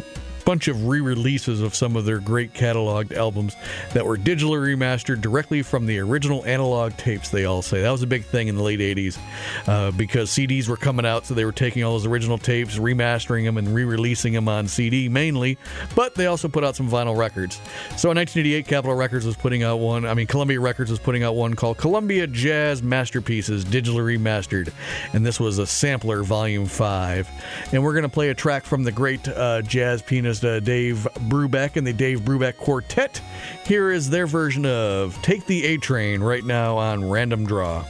bunch 0.49 0.67
of 0.67 0.87
re-releases 0.87 1.61
of 1.61 1.75
some 1.75 1.95
of 1.95 2.07
their 2.07 2.21
great 2.21 2.55
cataloged 2.55 3.13
albums 3.13 3.55
that 3.93 4.07
were 4.07 4.17
digitally 4.17 4.75
remastered 4.75 5.21
directly 5.21 5.61
from 5.61 5.85
the 5.85 5.99
original 5.99 6.43
analog 6.47 6.91
tapes. 6.97 7.29
They 7.29 7.45
all 7.45 7.61
say 7.61 7.83
that 7.83 7.91
was 7.91 8.03
a 8.03 8.07
big 8.07 8.25
thing 8.25 8.49
in 8.49 8.57
the 8.57 8.63
late 8.63 8.81
'80s 8.81 9.19
uh, 9.67 9.91
because 9.91 10.31
CDs 10.31 10.67
were 10.67 10.79
coming 10.79 11.05
out, 11.05 11.27
so 11.27 11.35
they 11.35 11.45
were 11.45 11.53
taking 11.53 11.85
all 11.85 11.93
those 11.93 12.07
original 12.07 12.39
tapes, 12.39 12.79
remastering 12.79 13.45
them, 13.45 13.59
and 13.59 13.75
re-releasing 13.75 14.33
them 14.33 14.49
on 14.49 14.67
CD 14.67 15.07
mainly. 15.07 15.59
But 15.95 16.15
they 16.15 16.25
also 16.29 16.49
put 16.49 16.65
out 16.65 16.75
some 16.75 16.89
vinyl 16.89 17.15
records. 17.15 17.57
So 17.99 18.11
in 18.11 18.17
1988, 18.17 18.67
Capitol 18.67 18.97
Records 18.97 19.27
was 19.27 19.37
putting 19.37 19.65
out 19.65 19.81
one. 19.81 20.07
I 20.07 20.15
mean, 20.15 20.27
Columbia 20.27 20.61
Records 20.61 20.91
was 20.91 20.99
putting 20.99 21.25
out 21.25 21.35
one 21.35 21.53
called 21.53 21.77
Columbia 21.77 22.27
Jazz 22.27 22.83
Masterpieces, 22.83 23.67
digitally 23.67 24.17
remastered, 24.17 24.73
and 25.13 25.27
this 25.27 25.39
was 25.39 25.59
a 25.59 25.67
sampler, 25.67 26.23
Volume 26.23 26.65
Five. 26.65 27.29
And 27.71 27.85
we're 27.85 27.95
gonna 27.95 28.09
play 28.09 28.31
a 28.31 28.35
track 28.35 28.65
from 28.65 28.83
the 28.83 28.93
great 28.93 29.29
uh, 29.29 29.61
jazz 29.61 30.01
pianist 30.01 30.38
uh, 30.45 30.61
Dave 30.61 31.07
Brubeck 31.29 31.77
and 31.77 31.87
the 31.87 31.93
Dave 31.93 32.21
Brubeck 32.21 32.57
Quartet. 32.57 33.21
Here 33.65 33.91
is 33.91 34.11
their 34.11 34.27
version 34.27 34.67
of 34.67 35.21
"Take 35.23 35.47
the 35.47 35.65
A 35.67 35.77
Train" 35.79 36.21
right 36.21 36.45
now 36.45 36.77
on 36.77 37.09
Random 37.09 37.47
Draw. 37.47 37.85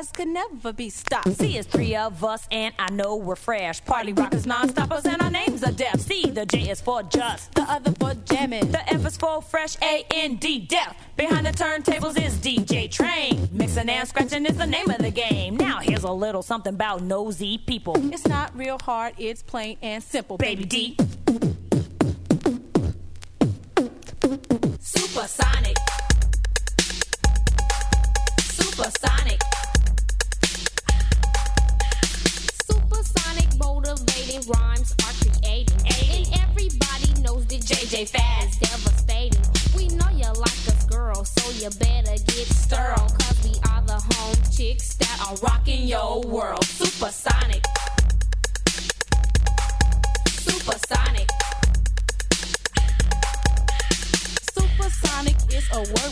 Could 0.00 0.28
never 0.28 0.72
be 0.72 0.88
stopped. 0.88 1.30
See, 1.34 1.58
it's 1.58 1.68
three 1.68 1.94
of 1.94 2.24
us 2.24 2.48
and 2.50 2.74
I 2.78 2.90
know 2.90 3.16
we're 3.16 3.36
fresh. 3.36 3.84
Party 3.84 4.14
rockers, 4.14 4.46
non-stoppers, 4.46 5.04
and 5.04 5.20
our 5.20 5.30
names 5.30 5.62
are 5.62 5.72
def. 5.72 6.00
See, 6.00 6.24
the 6.30 6.46
J 6.46 6.70
is 6.70 6.80
for 6.80 7.02
just, 7.02 7.54
the 7.54 7.62
other 7.62 7.92
for 8.00 8.14
jamming. 8.24 8.72
The 8.72 8.80
F 8.90 9.04
is 9.04 9.18
for 9.18 9.42
fresh, 9.42 9.76
A-N-D, 9.82 10.60
def. 10.60 10.94
Behind 11.18 11.44
the 11.44 11.50
turntables 11.50 12.18
is 12.18 12.38
DJ 12.38 12.90
Train. 12.90 13.50
Mixing 13.52 13.90
and 13.90 14.08
scratching 14.08 14.46
is 14.46 14.56
the 14.56 14.66
name 14.66 14.88
of 14.88 14.98
the 14.98 15.10
game. 15.10 15.58
Now 15.58 15.80
here's 15.80 16.04
a 16.04 16.12
little 16.12 16.42
something 16.42 16.72
about 16.72 17.02
nosy 17.02 17.58
people. 17.58 17.94
It's 18.10 18.26
not 18.26 18.56
real 18.56 18.78
hard, 18.80 19.12
it's 19.18 19.42
plain 19.42 19.76
and 19.82 20.02
simple. 20.02 20.38
Baby 20.38 20.64
D. 20.64 20.96
Supersonic. 24.80 25.76
Supersonic 28.40 29.09
motivating 34.30 34.52
rhymes 34.52 34.94
are 35.04 35.12
creating. 35.20 35.78
And 35.86 36.40
everybody 36.42 37.22
knows 37.22 37.46
that 37.46 37.60
JJ 37.60 38.08
Fad 38.08 38.48
is 38.48 38.56
devastating. 38.58 39.42
We 39.76 39.88
know 39.96 40.08
you 40.10 40.26
like 40.38 40.68
us, 40.68 40.86
girl, 40.86 41.24
so 41.24 41.50
you 41.52 41.70
better 41.78 42.16
get 42.26 42.46
stirred. 42.48 42.96
Cause 42.96 43.40
we 43.44 43.58
are 43.70 43.82
the 43.82 44.00
home 44.14 44.36
chicks 44.52 44.94
that 44.96 45.26
are 45.26 45.36
rocking 45.36 45.86
your 45.86 46.20
world. 46.22 46.64
Supersonic. 46.64 47.64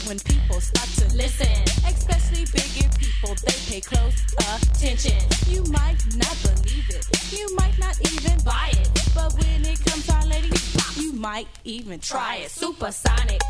When 0.09 0.19
people 0.21 0.59
start 0.63 0.89
to 1.01 1.17
listen. 1.19 1.53
Especially 1.87 2.47
bigger 2.47 2.89
people, 2.97 3.35
they 3.45 3.53
pay 3.69 3.81
close 3.83 4.17
attention. 4.55 5.21
You 5.47 5.63
might 5.65 6.01
not 6.17 6.35
believe 6.43 6.89
it, 6.89 7.05
you 7.31 7.55
might 7.57 7.79
not 7.79 7.95
even 8.13 8.41
buy 8.43 8.71
it. 8.73 8.89
But 9.15 9.35
when 9.35 9.67
it 9.67 9.85
comes 9.85 10.07
to 10.07 10.15
our 10.15 10.25
lady, 10.25 10.51
you 10.97 11.13
might 11.13 11.47
even 11.65 12.01
try 12.01 12.37
it. 12.37 12.51
Supersonic. 12.51 13.43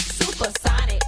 Supersonic. 0.00 1.00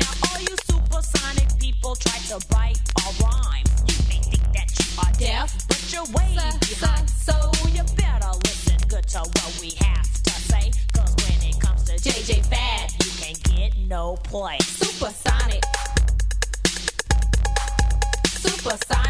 Now 0.00 0.12
all 0.26 0.40
you 0.40 0.56
supersonic 0.66 1.56
people 1.60 1.94
try 1.94 2.18
to 2.30 2.44
bite 2.48 2.80
our 3.06 3.12
rhymes. 3.22 3.70
You 3.86 3.94
may 4.08 4.20
think 4.26 4.42
that 4.54 4.74
you 4.76 4.86
are 4.98 5.12
def, 5.20 5.68
but 5.68 5.92
you're 5.92 6.04
way 6.06 6.34
behind. 6.34 7.08
So 7.08 7.32
you 7.70 7.84
better 7.94 8.32
listen 8.42 8.78
good 8.88 9.06
to 9.06 9.20
what 9.20 9.58
we 9.60 9.70
have 9.78 10.11
JJ 12.02 12.44
Fad, 12.46 12.90
you 13.04 13.10
can 13.20 13.34
get 13.56 13.78
no 13.78 14.16
play. 14.24 14.58
Supersonic. 14.60 15.62
Supersonic. 18.26 19.01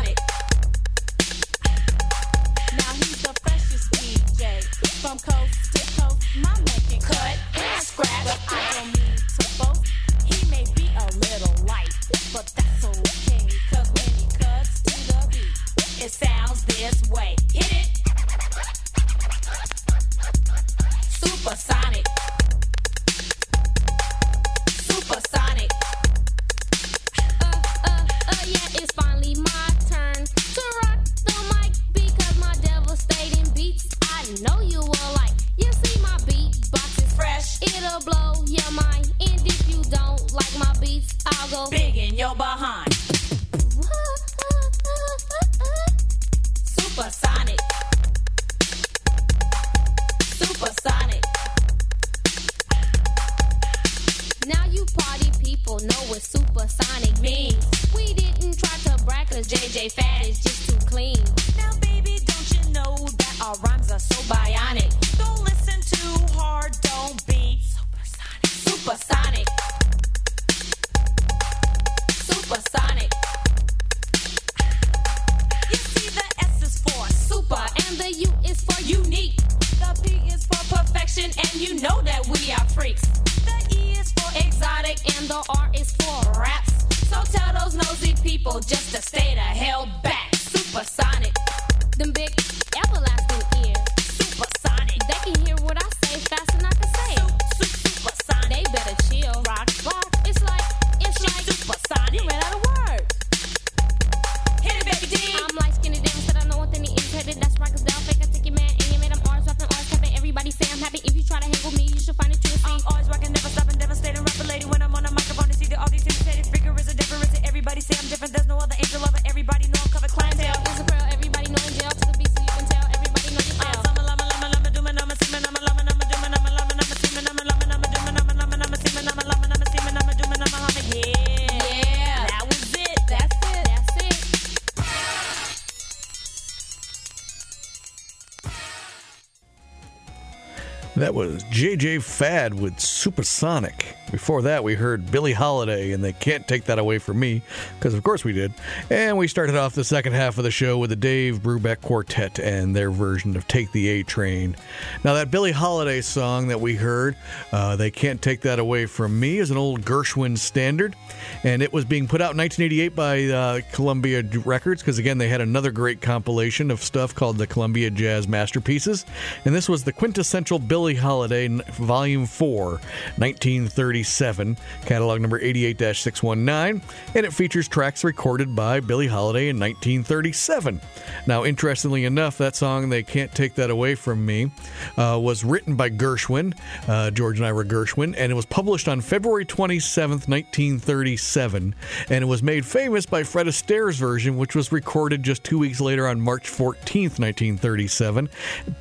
JJ 141.63 142.03
Fad 142.03 142.55
with 142.55 142.81
Supersonic. 142.81 143.97
Before 144.11 144.43
that, 144.43 144.65
we 144.65 144.75
heard 144.75 145.13
Billie 145.13 145.33
Holiday, 145.33 145.93
and 145.93 146.03
they 146.03 146.13
can't 146.13 146.47
take 146.49 146.65
that 146.65 146.81
away 146.81 146.99
from 146.99 147.21
me, 147.21 147.41
because 147.79 147.95
of 147.95 148.03
course 148.03 148.25
we 148.25 148.33
did. 148.33 148.53
And 148.91 149.17
we 149.17 149.29
started 149.29 149.55
off 149.55 149.77
the 149.77 149.85
second 149.85 150.15
half 150.15 150.39
of 150.39 150.45
the 150.45 150.51
show 150.51 150.77
with 150.77 150.91
the 150.91 150.97
Dave 150.97 151.39
Brubeck 151.39 151.81
Quartet 151.81 152.41
and 152.41 152.75
their 152.75 152.91
version 152.91 153.37
of 153.37 153.47
Take 153.47 153.71
the 153.71 153.89
A 153.91 154.03
Train. 154.03 154.57
Now, 155.05 155.15
that 155.15 155.31
Billie 155.31 155.53
Holiday 155.53 156.01
song 156.01 156.49
that 156.49 156.61
we 156.61 156.75
heard, 156.75 157.17
uh, 157.53 157.77
They 157.77 157.93
Can't 157.93 158.21
Take 158.21 158.41
That 158.41 158.59
Away 158.59 158.87
from 158.87 159.21
Me, 159.21 159.39
is 159.39 159.53
an 159.53 159.57
old 159.57 159.83
Gershwin 159.83 160.37
standard, 160.37 160.97
and 161.45 161.63
it 161.63 161.73
was 161.73 161.85
being 161.85 162.07
put 162.07 162.21
out 162.21 162.33
in 162.33 162.39
1988 162.39 162.95
by 162.95 163.25
uh, 163.25 163.61
Columbia 163.73 164.23
Records, 164.45 164.83
because 164.83 164.99
again, 164.99 165.19
they 165.19 165.29
had 165.29 165.41
another 165.41 165.71
great 165.71 166.01
compilation 166.01 166.71
of 166.71 166.83
stuff 166.83 167.15
called 167.15 167.39
the 167.39 167.47
Columbia 167.47 167.91
Jazz 167.91 168.29
Masterpieces, 168.29 169.05
and 169.45 169.55
this 169.55 169.69
was 169.69 169.85
the 169.85 169.93
quintessential 169.93 170.59
Billie 170.59 170.95
Holiday 170.95 171.49
Volume 171.49 172.27
4, 172.27 172.71
1937, 172.71 174.57
catalog 174.87 175.21
number 175.21 175.41
88 175.41 175.79
619, 175.97 176.83
and 177.15 177.27
it 177.27 177.33
features 177.33 177.69
tracks 177.69 178.05
recorded 178.05 178.55
by 178.55 178.81
Billie 178.81 179.07
Holiday 179.07 179.49
in 179.49 179.59
1937. 179.59 180.81
Now, 181.27 181.45
interestingly 181.45 182.05
enough, 182.05 182.39
that 182.39 182.57
song, 182.57 182.89
They 182.89 183.05
Can't 183.05 183.33
Take 183.33 183.55
That 183.55 183.71
Away 183.71 183.95
From 183.95 184.27
Me, 184.27 184.51
uh, 184.97 185.19
was 185.23 185.45
written 185.45 185.77
by 185.77 185.89
Gershwin, 185.89 186.53
uh, 186.89 187.13
George 187.13 187.39
and 187.39 187.47
Ira 187.47 187.65
Gershwin, 187.65 188.15
and 188.19 188.33
it 188.33 188.35
was 188.35 188.47
published 188.47 188.89
on 188.89 189.01
February 189.01 189.47
27th, 189.47 190.29
1937, 190.29 191.75
and 192.11 192.25
it 192.25 192.27
was 192.27 192.43
made 192.43 192.67
famous 192.67 193.07
by 193.07 193.23
Fred 193.23 193.47
Astaire's 193.47 193.99
version, 193.99 194.37
which 194.37 194.57
was 194.57 194.73
recorded 194.73 195.23
just 195.23 195.45
two 195.45 195.61
weeks 195.61 195.81
later 195.81 196.09
on 196.09 196.21
March 196.21 196.51
14th, 196.51 197.21
1937. 197.21 198.29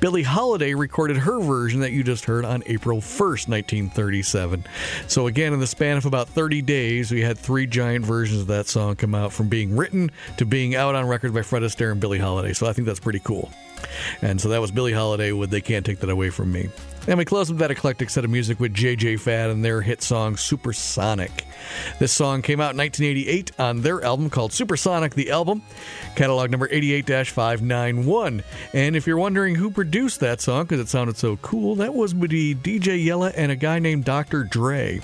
Billie 0.00 0.24
Holiday 0.24 0.74
recorded 0.74 1.18
her 1.18 1.40
version 1.40 1.78
that 1.80 1.92
you 1.92 2.02
just 2.02 2.24
heard 2.24 2.44
on 2.44 2.64
April 2.66 2.98
1st, 2.98 3.48
1937. 3.48 4.64
So, 5.06 5.28
again, 5.28 5.52
in 5.52 5.60
the 5.60 5.66
span 5.68 5.96
of 5.96 6.06
about 6.06 6.28
30 6.28 6.60
days, 6.62 7.12
we 7.12 7.20
had 7.20 7.38
three 7.38 7.68
giant 7.68 8.04
versions 8.04 8.40
of 8.40 8.46
that 8.48 8.66
song 8.66 8.96
come 8.96 9.14
out 9.14 9.32
from 9.32 9.48
being 9.48 9.76
written 9.76 10.10
to 10.38 10.44
being 10.44 10.74
out 10.74 10.96
on 10.96 11.06
record 11.06 11.32
by 11.32 11.42
Fred 11.42 11.62
Astaire 11.62 11.92
and 11.92 12.00
Billie 12.00 12.18
Holiday. 12.18 12.31
So, 12.52 12.66
I 12.66 12.72
think 12.72 12.86
that's 12.86 13.00
pretty 13.00 13.20
cool. 13.20 13.50
And 14.20 14.40
so 14.40 14.48
that 14.50 14.60
was 14.60 14.70
Billie 14.70 14.92
Holiday 14.92 15.32
with 15.32 15.50
They 15.50 15.60
Can't 15.60 15.84
Take 15.84 16.00
That 16.00 16.10
Away 16.10 16.30
From 16.30 16.52
Me. 16.52 16.68
And 17.08 17.18
we 17.18 17.24
close 17.24 17.48
with 17.48 17.58
that 17.58 17.72
eclectic 17.72 18.10
set 18.10 18.24
of 18.24 18.30
music 18.30 18.60
with 18.60 18.72
JJ 18.74 19.18
Fad 19.18 19.50
and 19.50 19.64
their 19.64 19.80
hit 19.80 20.02
song 20.02 20.36
Supersonic. 20.36 21.44
This 21.98 22.12
song 22.12 22.42
came 22.42 22.60
out 22.60 22.72
in 22.72 22.78
1988 22.78 23.58
on 23.58 23.80
their 23.80 24.04
album 24.04 24.30
called 24.30 24.52
Supersonic 24.52 25.14
the 25.14 25.30
Album, 25.32 25.62
catalog 26.14 26.50
number 26.50 26.68
88 26.70 27.26
591. 27.26 28.44
And 28.72 28.94
if 28.94 29.06
you're 29.06 29.16
wondering 29.16 29.56
who 29.56 29.70
produced 29.70 30.20
that 30.20 30.40
song 30.40 30.64
because 30.64 30.78
it 30.78 30.88
sounded 30.88 31.16
so 31.16 31.36
cool, 31.38 31.74
that 31.76 31.92
was 31.92 32.14
with 32.14 32.30
DJ 32.30 33.04
Yella 33.04 33.32
and 33.36 33.50
a 33.50 33.56
guy 33.56 33.80
named 33.80 34.04
Dr. 34.04 34.44
Dre 34.44 35.00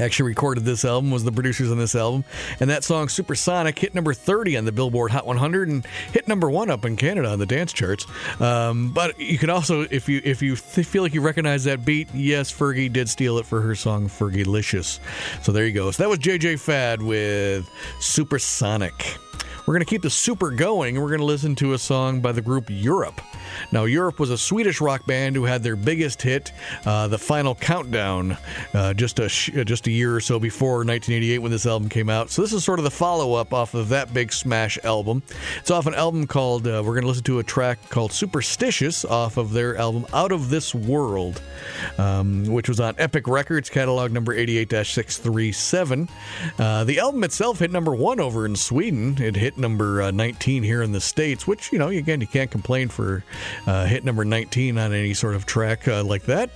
actually 0.00 0.28
recorded 0.28 0.64
this 0.64 0.84
album 0.84 1.10
was 1.10 1.24
the 1.24 1.32
producers 1.32 1.70
on 1.70 1.78
this 1.78 1.94
album. 1.94 2.24
And 2.60 2.70
that 2.70 2.84
song 2.84 3.08
supersonic 3.08 3.78
hit 3.78 3.94
number 3.94 4.14
30 4.14 4.56
on 4.56 4.64
the 4.64 4.72
billboard 4.72 5.10
hot 5.10 5.26
100 5.26 5.68
and 5.68 5.86
hit 6.12 6.28
number 6.28 6.50
one 6.50 6.70
up 6.70 6.84
in 6.84 6.96
canada 6.96 7.28
on 7.28 7.38
the 7.38 7.46
dance 7.46 7.72
charts. 7.72 8.06
Um, 8.40 8.92
but 8.92 9.18
you 9.18 9.38
can 9.38 9.50
also 9.50 9.82
if 9.82 10.08
you 10.08 10.20
if 10.24 10.42
you 10.42 10.56
th- 10.56 10.86
feel 10.86 11.02
like 11.02 11.14
you 11.14 11.20
recognize 11.20 11.64
that 11.64 11.84
beat 11.84 12.08
yes 12.14 12.52
fergie 12.52 12.92
did 12.92 13.08
steal 13.08 13.38
it 13.38 13.46
for 13.46 13.60
her 13.60 13.74
song 13.74 14.08
Fergalicious 14.08 15.00
so 15.42 15.52
there 15.52 15.66
you 15.66 15.72
go. 15.72 15.90
So 15.90 16.02
that 16.02 16.08
was 16.08 16.18
jj 16.18 16.58
fad 16.58 17.02
with 17.02 17.68
supersonic 18.00 19.18
we're 19.68 19.74
going 19.74 19.84
to 19.84 19.90
keep 19.90 20.00
the 20.00 20.08
super 20.08 20.50
going 20.50 20.96
and 20.96 21.04
we're 21.04 21.10
going 21.10 21.20
to 21.20 21.26
listen 21.26 21.54
to 21.54 21.74
a 21.74 21.78
song 21.78 22.22
by 22.22 22.32
the 22.32 22.40
group 22.40 22.64
Europe. 22.70 23.20
Now, 23.70 23.84
Europe 23.84 24.18
was 24.18 24.30
a 24.30 24.38
Swedish 24.38 24.80
rock 24.80 25.04
band 25.04 25.36
who 25.36 25.44
had 25.44 25.62
their 25.62 25.76
biggest 25.76 26.22
hit, 26.22 26.52
uh, 26.86 27.06
The 27.08 27.18
Final 27.18 27.54
Countdown, 27.54 28.38
uh, 28.72 28.94
just, 28.94 29.18
a 29.18 29.28
sh- 29.28 29.50
uh, 29.54 29.64
just 29.64 29.86
a 29.86 29.90
year 29.90 30.16
or 30.16 30.20
so 30.20 30.38
before 30.40 30.78
1988 30.78 31.38
when 31.40 31.50
this 31.50 31.66
album 31.66 31.90
came 31.90 32.08
out. 32.08 32.30
So, 32.30 32.40
this 32.40 32.54
is 32.54 32.64
sort 32.64 32.78
of 32.78 32.84
the 32.84 32.90
follow 32.90 33.34
up 33.34 33.52
off 33.52 33.74
of 33.74 33.90
that 33.90 34.14
big 34.14 34.32
smash 34.32 34.78
album. 34.84 35.22
It's 35.58 35.70
off 35.70 35.84
an 35.86 35.94
album 35.94 36.26
called, 36.26 36.66
uh, 36.66 36.82
we're 36.82 36.94
going 36.94 37.02
to 37.02 37.08
listen 37.08 37.24
to 37.24 37.38
a 37.40 37.44
track 37.44 37.90
called 37.90 38.10
Superstitious 38.10 39.04
off 39.04 39.36
of 39.36 39.52
their 39.52 39.76
album 39.76 40.06
Out 40.14 40.32
of 40.32 40.48
This 40.48 40.74
World, 40.74 41.42
um, 41.98 42.46
which 42.46 42.70
was 42.70 42.80
on 42.80 42.94
Epic 42.96 43.28
Records, 43.28 43.68
catalog 43.68 44.12
number 44.12 44.32
88 44.32 44.70
637. 44.70 46.08
Uh, 46.58 46.84
the 46.84 46.98
album 46.98 47.22
itself 47.22 47.58
hit 47.58 47.70
number 47.70 47.94
one 47.94 48.18
over 48.18 48.46
in 48.46 48.56
Sweden. 48.56 49.20
It 49.20 49.36
hit 49.36 49.57
number 49.58 50.02
uh, 50.02 50.10
19 50.10 50.62
here 50.62 50.82
in 50.82 50.92
the 50.92 51.00
States, 51.00 51.46
which, 51.46 51.72
you 51.72 51.78
know, 51.78 51.88
again, 51.88 52.20
you 52.20 52.26
can't 52.26 52.50
complain 52.50 52.88
for 52.88 53.24
uh, 53.66 53.86
hit 53.86 54.04
number 54.04 54.24
19 54.24 54.78
on 54.78 54.92
any 54.92 55.14
sort 55.14 55.34
of 55.34 55.46
track 55.46 55.88
uh, 55.88 56.02
like 56.04 56.24
that. 56.24 56.50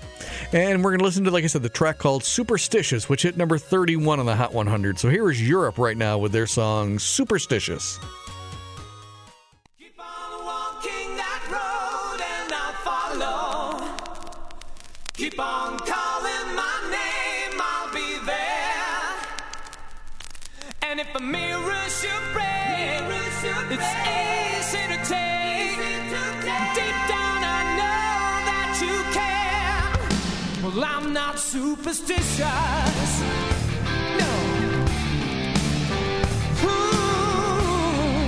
And 0.53 0.83
we're 0.83 0.91
going 0.91 1.01
to 1.01 1.05
listen 1.05 1.25
to, 1.25 1.31
like 1.31 1.45
I 1.45 1.49
said, 1.49 1.63
the 1.63 1.69
track 1.69 1.99
called 1.99 2.25
Superstitious, 2.25 3.09
which 3.09 3.23
hit 3.23 3.37
number 3.37 3.59
31 3.59 4.21
on 4.21 4.27
the 4.27 4.37
Hot 4.37 4.53
100. 4.53 4.99
So 4.99 5.09
here 5.09 5.31
is 5.31 5.47
Europe 5.47 5.79
right 5.79 5.97
now 5.97 6.19
with 6.19 6.33
their 6.33 6.47
song 6.47 6.99
Superstitious. 6.99 7.99
Superstitious. 31.53 32.41
No. 34.21 34.31
Ooh. 36.65 38.25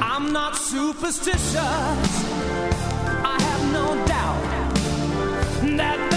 I'm 0.00 0.32
not 0.32 0.56
superstitious. 0.56 1.54
I 3.32 3.36
have 3.46 3.72
no 3.72 3.86
doubt 4.06 4.44
that 5.76 6.13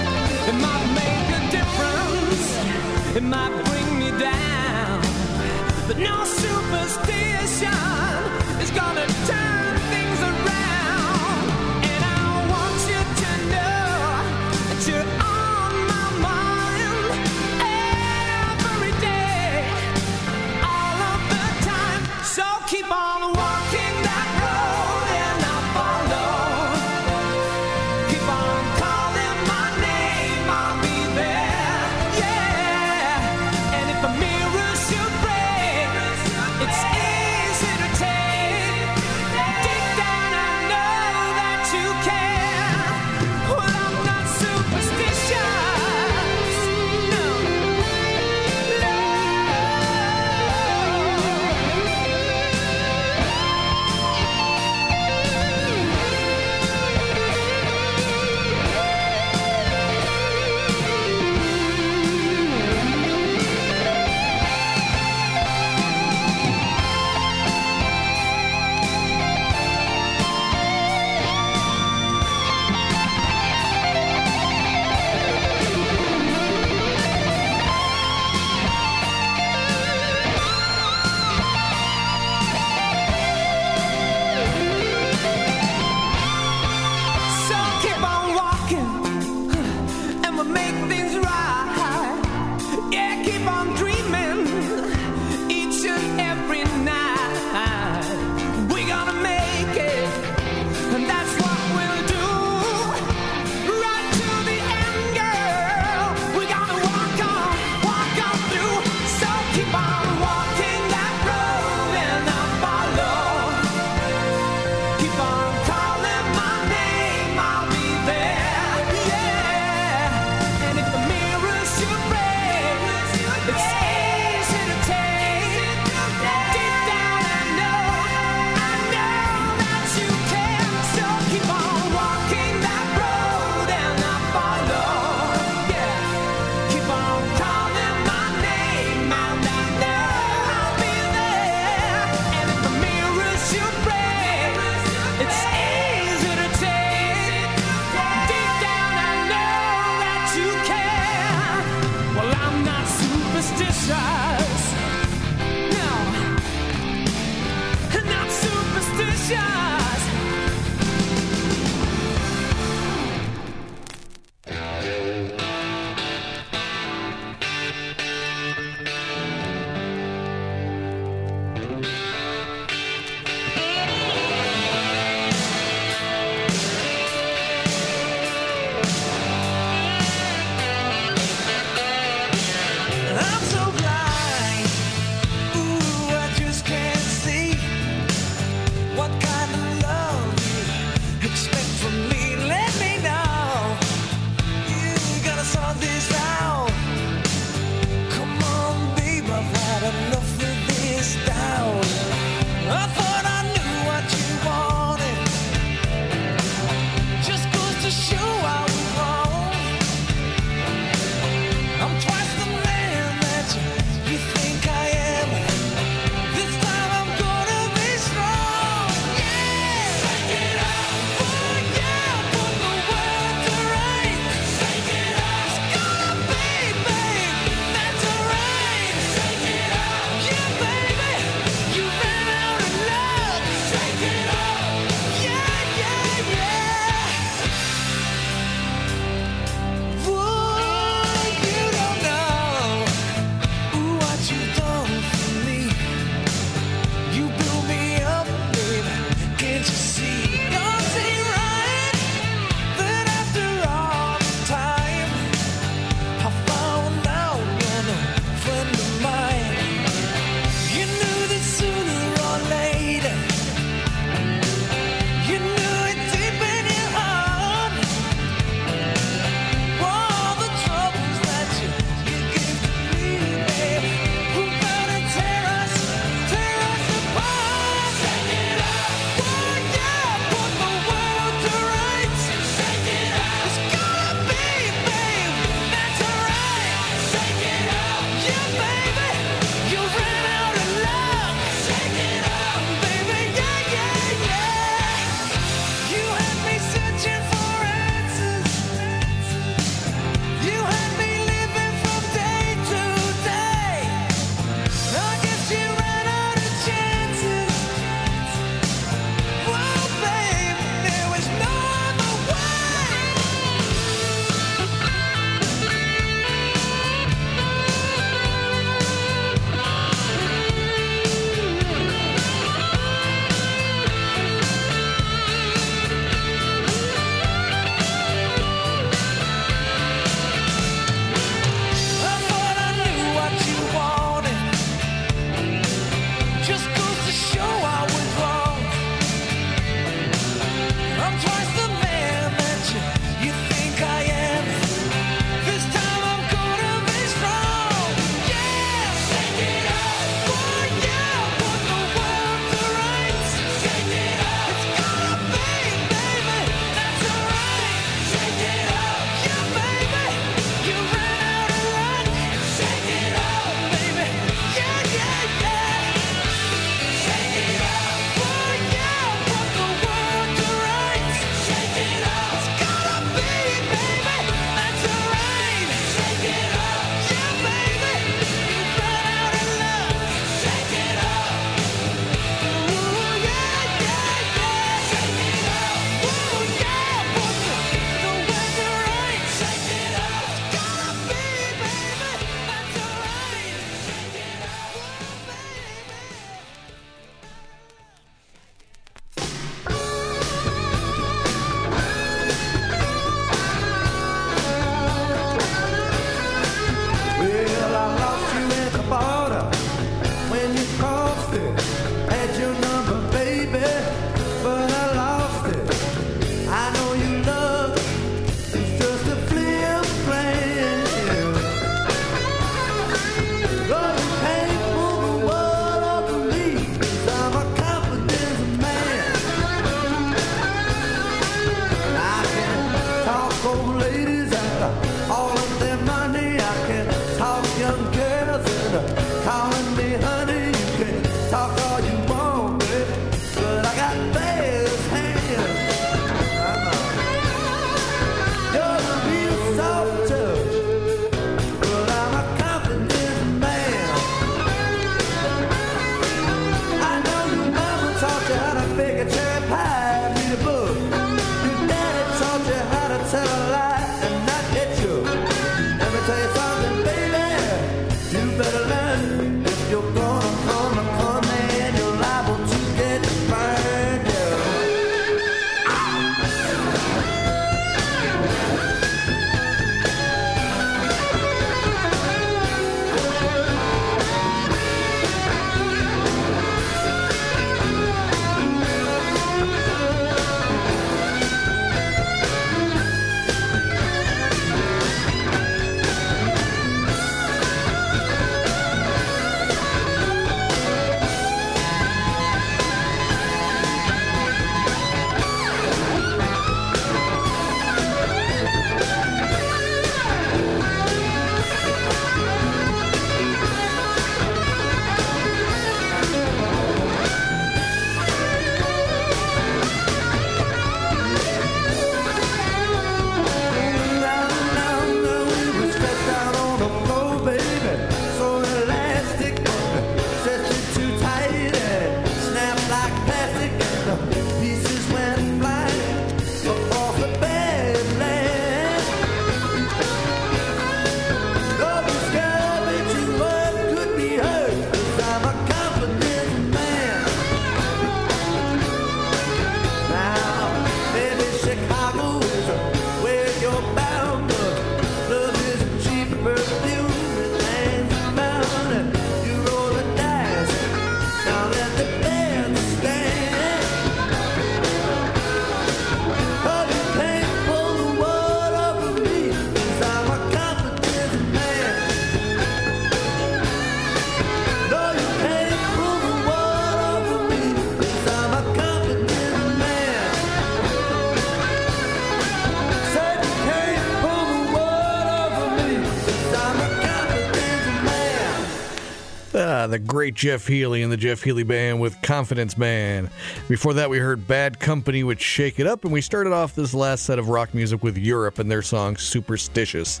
great 590.08 590.14
Jeff 590.14 590.46
Healey 590.46 590.82
and 590.82 590.90
the 590.90 590.96
Jeff 590.96 591.22
Healey 591.22 591.42
Band 591.42 591.80
with 591.80 592.00
Confidence 592.00 592.56
Man. 592.56 593.10
Before 593.46 593.74
that, 593.74 593.90
we 593.90 593.98
heard 593.98 594.26
Bad 594.26 594.58
Company 594.58 595.04
with 595.04 595.20
Shake 595.20 595.60
It 595.60 595.66
Up, 595.66 595.84
and 595.84 595.92
we 595.92 596.00
started 596.00 596.32
off 596.32 596.54
this 596.54 596.72
last 596.72 597.04
set 597.04 597.18
of 597.18 597.28
rock 597.28 597.52
music 597.52 597.82
with 597.82 597.98
Europe 597.98 598.38
and 598.38 598.50
their 598.50 598.62
song 598.62 598.96
Superstitious. 598.96 600.00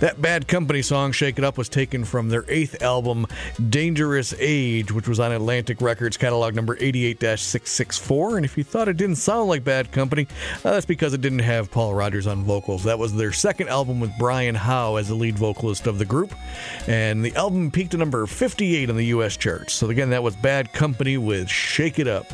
That 0.00 0.22
Bad 0.22 0.48
Company 0.48 0.80
song, 0.80 1.12
Shake 1.12 1.36
It 1.36 1.44
Up, 1.44 1.58
was 1.58 1.68
taken 1.68 2.06
from 2.06 2.30
their 2.30 2.46
eighth 2.48 2.82
album, 2.82 3.26
Dangerous 3.68 4.32
Age, 4.38 4.90
which 4.90 5.06
was 5.06 5.20
on 5.20 5.32
Atlantic 5.32 5.82
Records 5.82 6.16
catalog 6.16 6.54
number 6.54 6.78
88 6.80 7.20
664. 7.20 8.38
And 8.38 8.46
if 8.46 8.56
you 8.56 8.64
thought 8.64 8.88
it 8.88 8.96
didn't 8.96 9.16
sound 9.16 9.50
like 9.50 9.64
Bad 9.64 9.92
Company, 9.92 10.26
uh, 10.64 10.70
that's 10.70 10.86
because 10.86 11.12
it 11.12 11.20
didn't 11.20 11.40
have 11.40 11.70
Paul 11.70 11.92
Rodgers 11.92 12.26
on 12.26 12.42
vocals. 12.44 12.84
That 12.84 12.98
was 12.98 13.14
their 13.14 13.32
second 13.32 13.68
album 13.68 14.00
with 14.00 14.12
Brian 14.18 14.54
Howe 14.54 14.96
as 14.96 15.08
the 15.08 15.14
lead 15.14 15.36
vocalist 15.36 15.86
of 15.86 15.98
the 15.98 16.06
group. 16.06 16.32
And 16.86 17.22
the 17.22 17.36
album 17.36 17.70
peaked 17.70 17.92
at 17.92 18.00
number 18.00 18.26
58 18.26 18.88
on 18.88 18.96
the 18.96 19.06
U.S. 19.06 19.36
charts. 19.42 19.72
So 19.72 19.90
again, 19.90 20.10
that 20.10 20.22
was 20.22 20.36
Bad 20.36 20.72
Company 20.72 21.18
with 21.18 21.48
Shake 21.48 21.98
It 21.98 22.06
Up. 22.06 22.26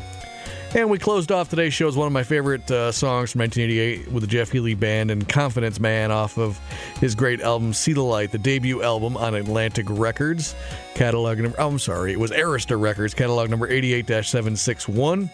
And 0.75 0.91
we 0.91 0.99
closed 0.99 1.33
off 1.33 1.49
today's 1.49 1.73
show 1.73 1.87
with 1.87 1.97
one 1.97 2.07
of 2.07 2.13
my 2.13 2.23
favorite 2.23 2.71
uh, 2.71 2.93
songs 2.93 3.33
from 3.33 3.39
1988 3.41 4.13
with 4.13 4.23
the 4.23 4.27
Jeff 4.27 4.53
Healey 4.53 4.75
Band 4.75 5.11
and 5.11 5.27
Confidence 5.27 5.81
Man 5.81 6.11
off 6.11 6.37
of 6.37 6.61
his 7.01 7.15
great 7.15 7.41
album 7.41 7.73
See 7.73 7.95
the 7.95 8.03
Light, 8.03 8.33
the 8.33 8.39
debut 8.39 8.83
album 8.83 9.17
on 9.17 9.35
Atlantic 9.35 9.87
Records, 9.89 10.55
catalog 10.95 11.39
number, 11.39 11.59
I'm 11.59 11.79
sorry, 11.79 12.13
it 12.13 12.21
was 12.21 12.31
Arista 12.33 12.79
Records, 12.79 13.15
catalog 13.15 13.49
number 13.49 13.67
88 13.67 14.07
761. 14.07 15.31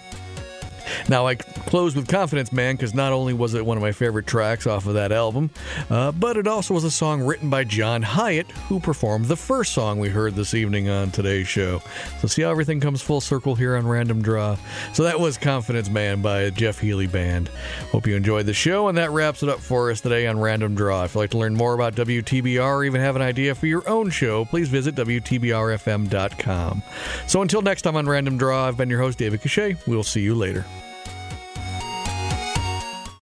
Now, 1.09 1.27
I 1.27 1.35
closed 1.35 1.97
with 1.97 2.09
Confidence 2.09 2.53
Man 2.53 2.77
because 2.77 2.95
not 2.95 3.13
only 3.13 3.33
was 3.33 3.55
it 3.55 3.65
one 3.65 3.77
of 3.77 3.83
my 3.83 3.93
favorite 3.93 4.27
tracks 4.27 4.67
off 4.67 4.87
of 4.87 4.95
that 4.95 5.13
album, 5.13 5.51
uh, 5.91 6.13
but 6.13 6.37
it 6.37 6.47
also 6.47 6.75
was 6.75 6.85
a 6.85 6.91
song 6.91 7.23
written 7.23 7.51
by 7.51 7.65
John 7.65 8.03
Hiatt, 8.03 8.51
who 8.69 8.81
performed 8.81 9.27
the 9.27 9.37
first 9.37 9.73
song 9.73 9.99
we 9.99 10.09
heard 10.09 10.35
this 10.35 10.55
evening 10.55 10.89
on 10.89 11.11
today's 11.11 11.49
show. 11.49 11.81
So, 12.21 12.29
see 12.29 12.43
how 12.43 12.51
everything 12.51 12.81
comes 12.81 13.03
full 13.03 13.21
circle 13.21 13.55
here 13.55 13.77
on 13.77 13.87
Random 13.87 14.23
Draw. 14.23 14.57
So, 14.93 15.05
that 15.05 15.19
was 15.19 15.39
Confidence 15.39 15.89
Man 15.89 16.23
by 16.23 16.51
Jeff 16.51 16.79
Healey 16.79 17.07
Band. 17.07 17.49
Hope 17.91 18.07
you 18.07 18.17
enjoyed 18.17 18.47
the 18.47 18.55
show, 18.55 18.89
and 18.89 18.99
that 18.99 19.11
wraps 19.11 19.43
it 19.43 19.49
up 19.49 19.61
for 19.61 19.91
us 19.91 20.01
today 20.01 20.27
on 20.27 20.39
Random 20.39 20.75
Draw. 20.75 21.05
If 21.05 21.15
you'd 21.15 21.21
like 21.21 21.31
to 21.31 21.39
learn 21.39 21.55
more 21.55 21.75
about 21.75 21.95
WTBR 21.95 22.63
or 22.63 22.85
even 22.85 23.01
have 23.01 23.17
an 23.17 23.23
idea 23.23 23.55
for 23.55 23.67
your 23.67 23.89
own 23.89 24.11
show, 24.11 24.45
please 24.45 24.69
visit 24.69 24.95
WTBRFM.com. 24.95 26.83
So, 27.27 27.43
until 27.43 27.63
next 27.63 27.83
time 27.83 27.97
on 27.97 28.07
Random 28.07 28.39
Draw, 28.39 28.69
I've 28.69 28.77
been 28.77 28.91
your 28.91 29.01
host, 29.01 29.19
David 29.19 29.41
Cachet. 29.41 29.77
We'll 29.87 30.05
see 30.05 30.21
you 30.21 30.35
later. 30.35 30.65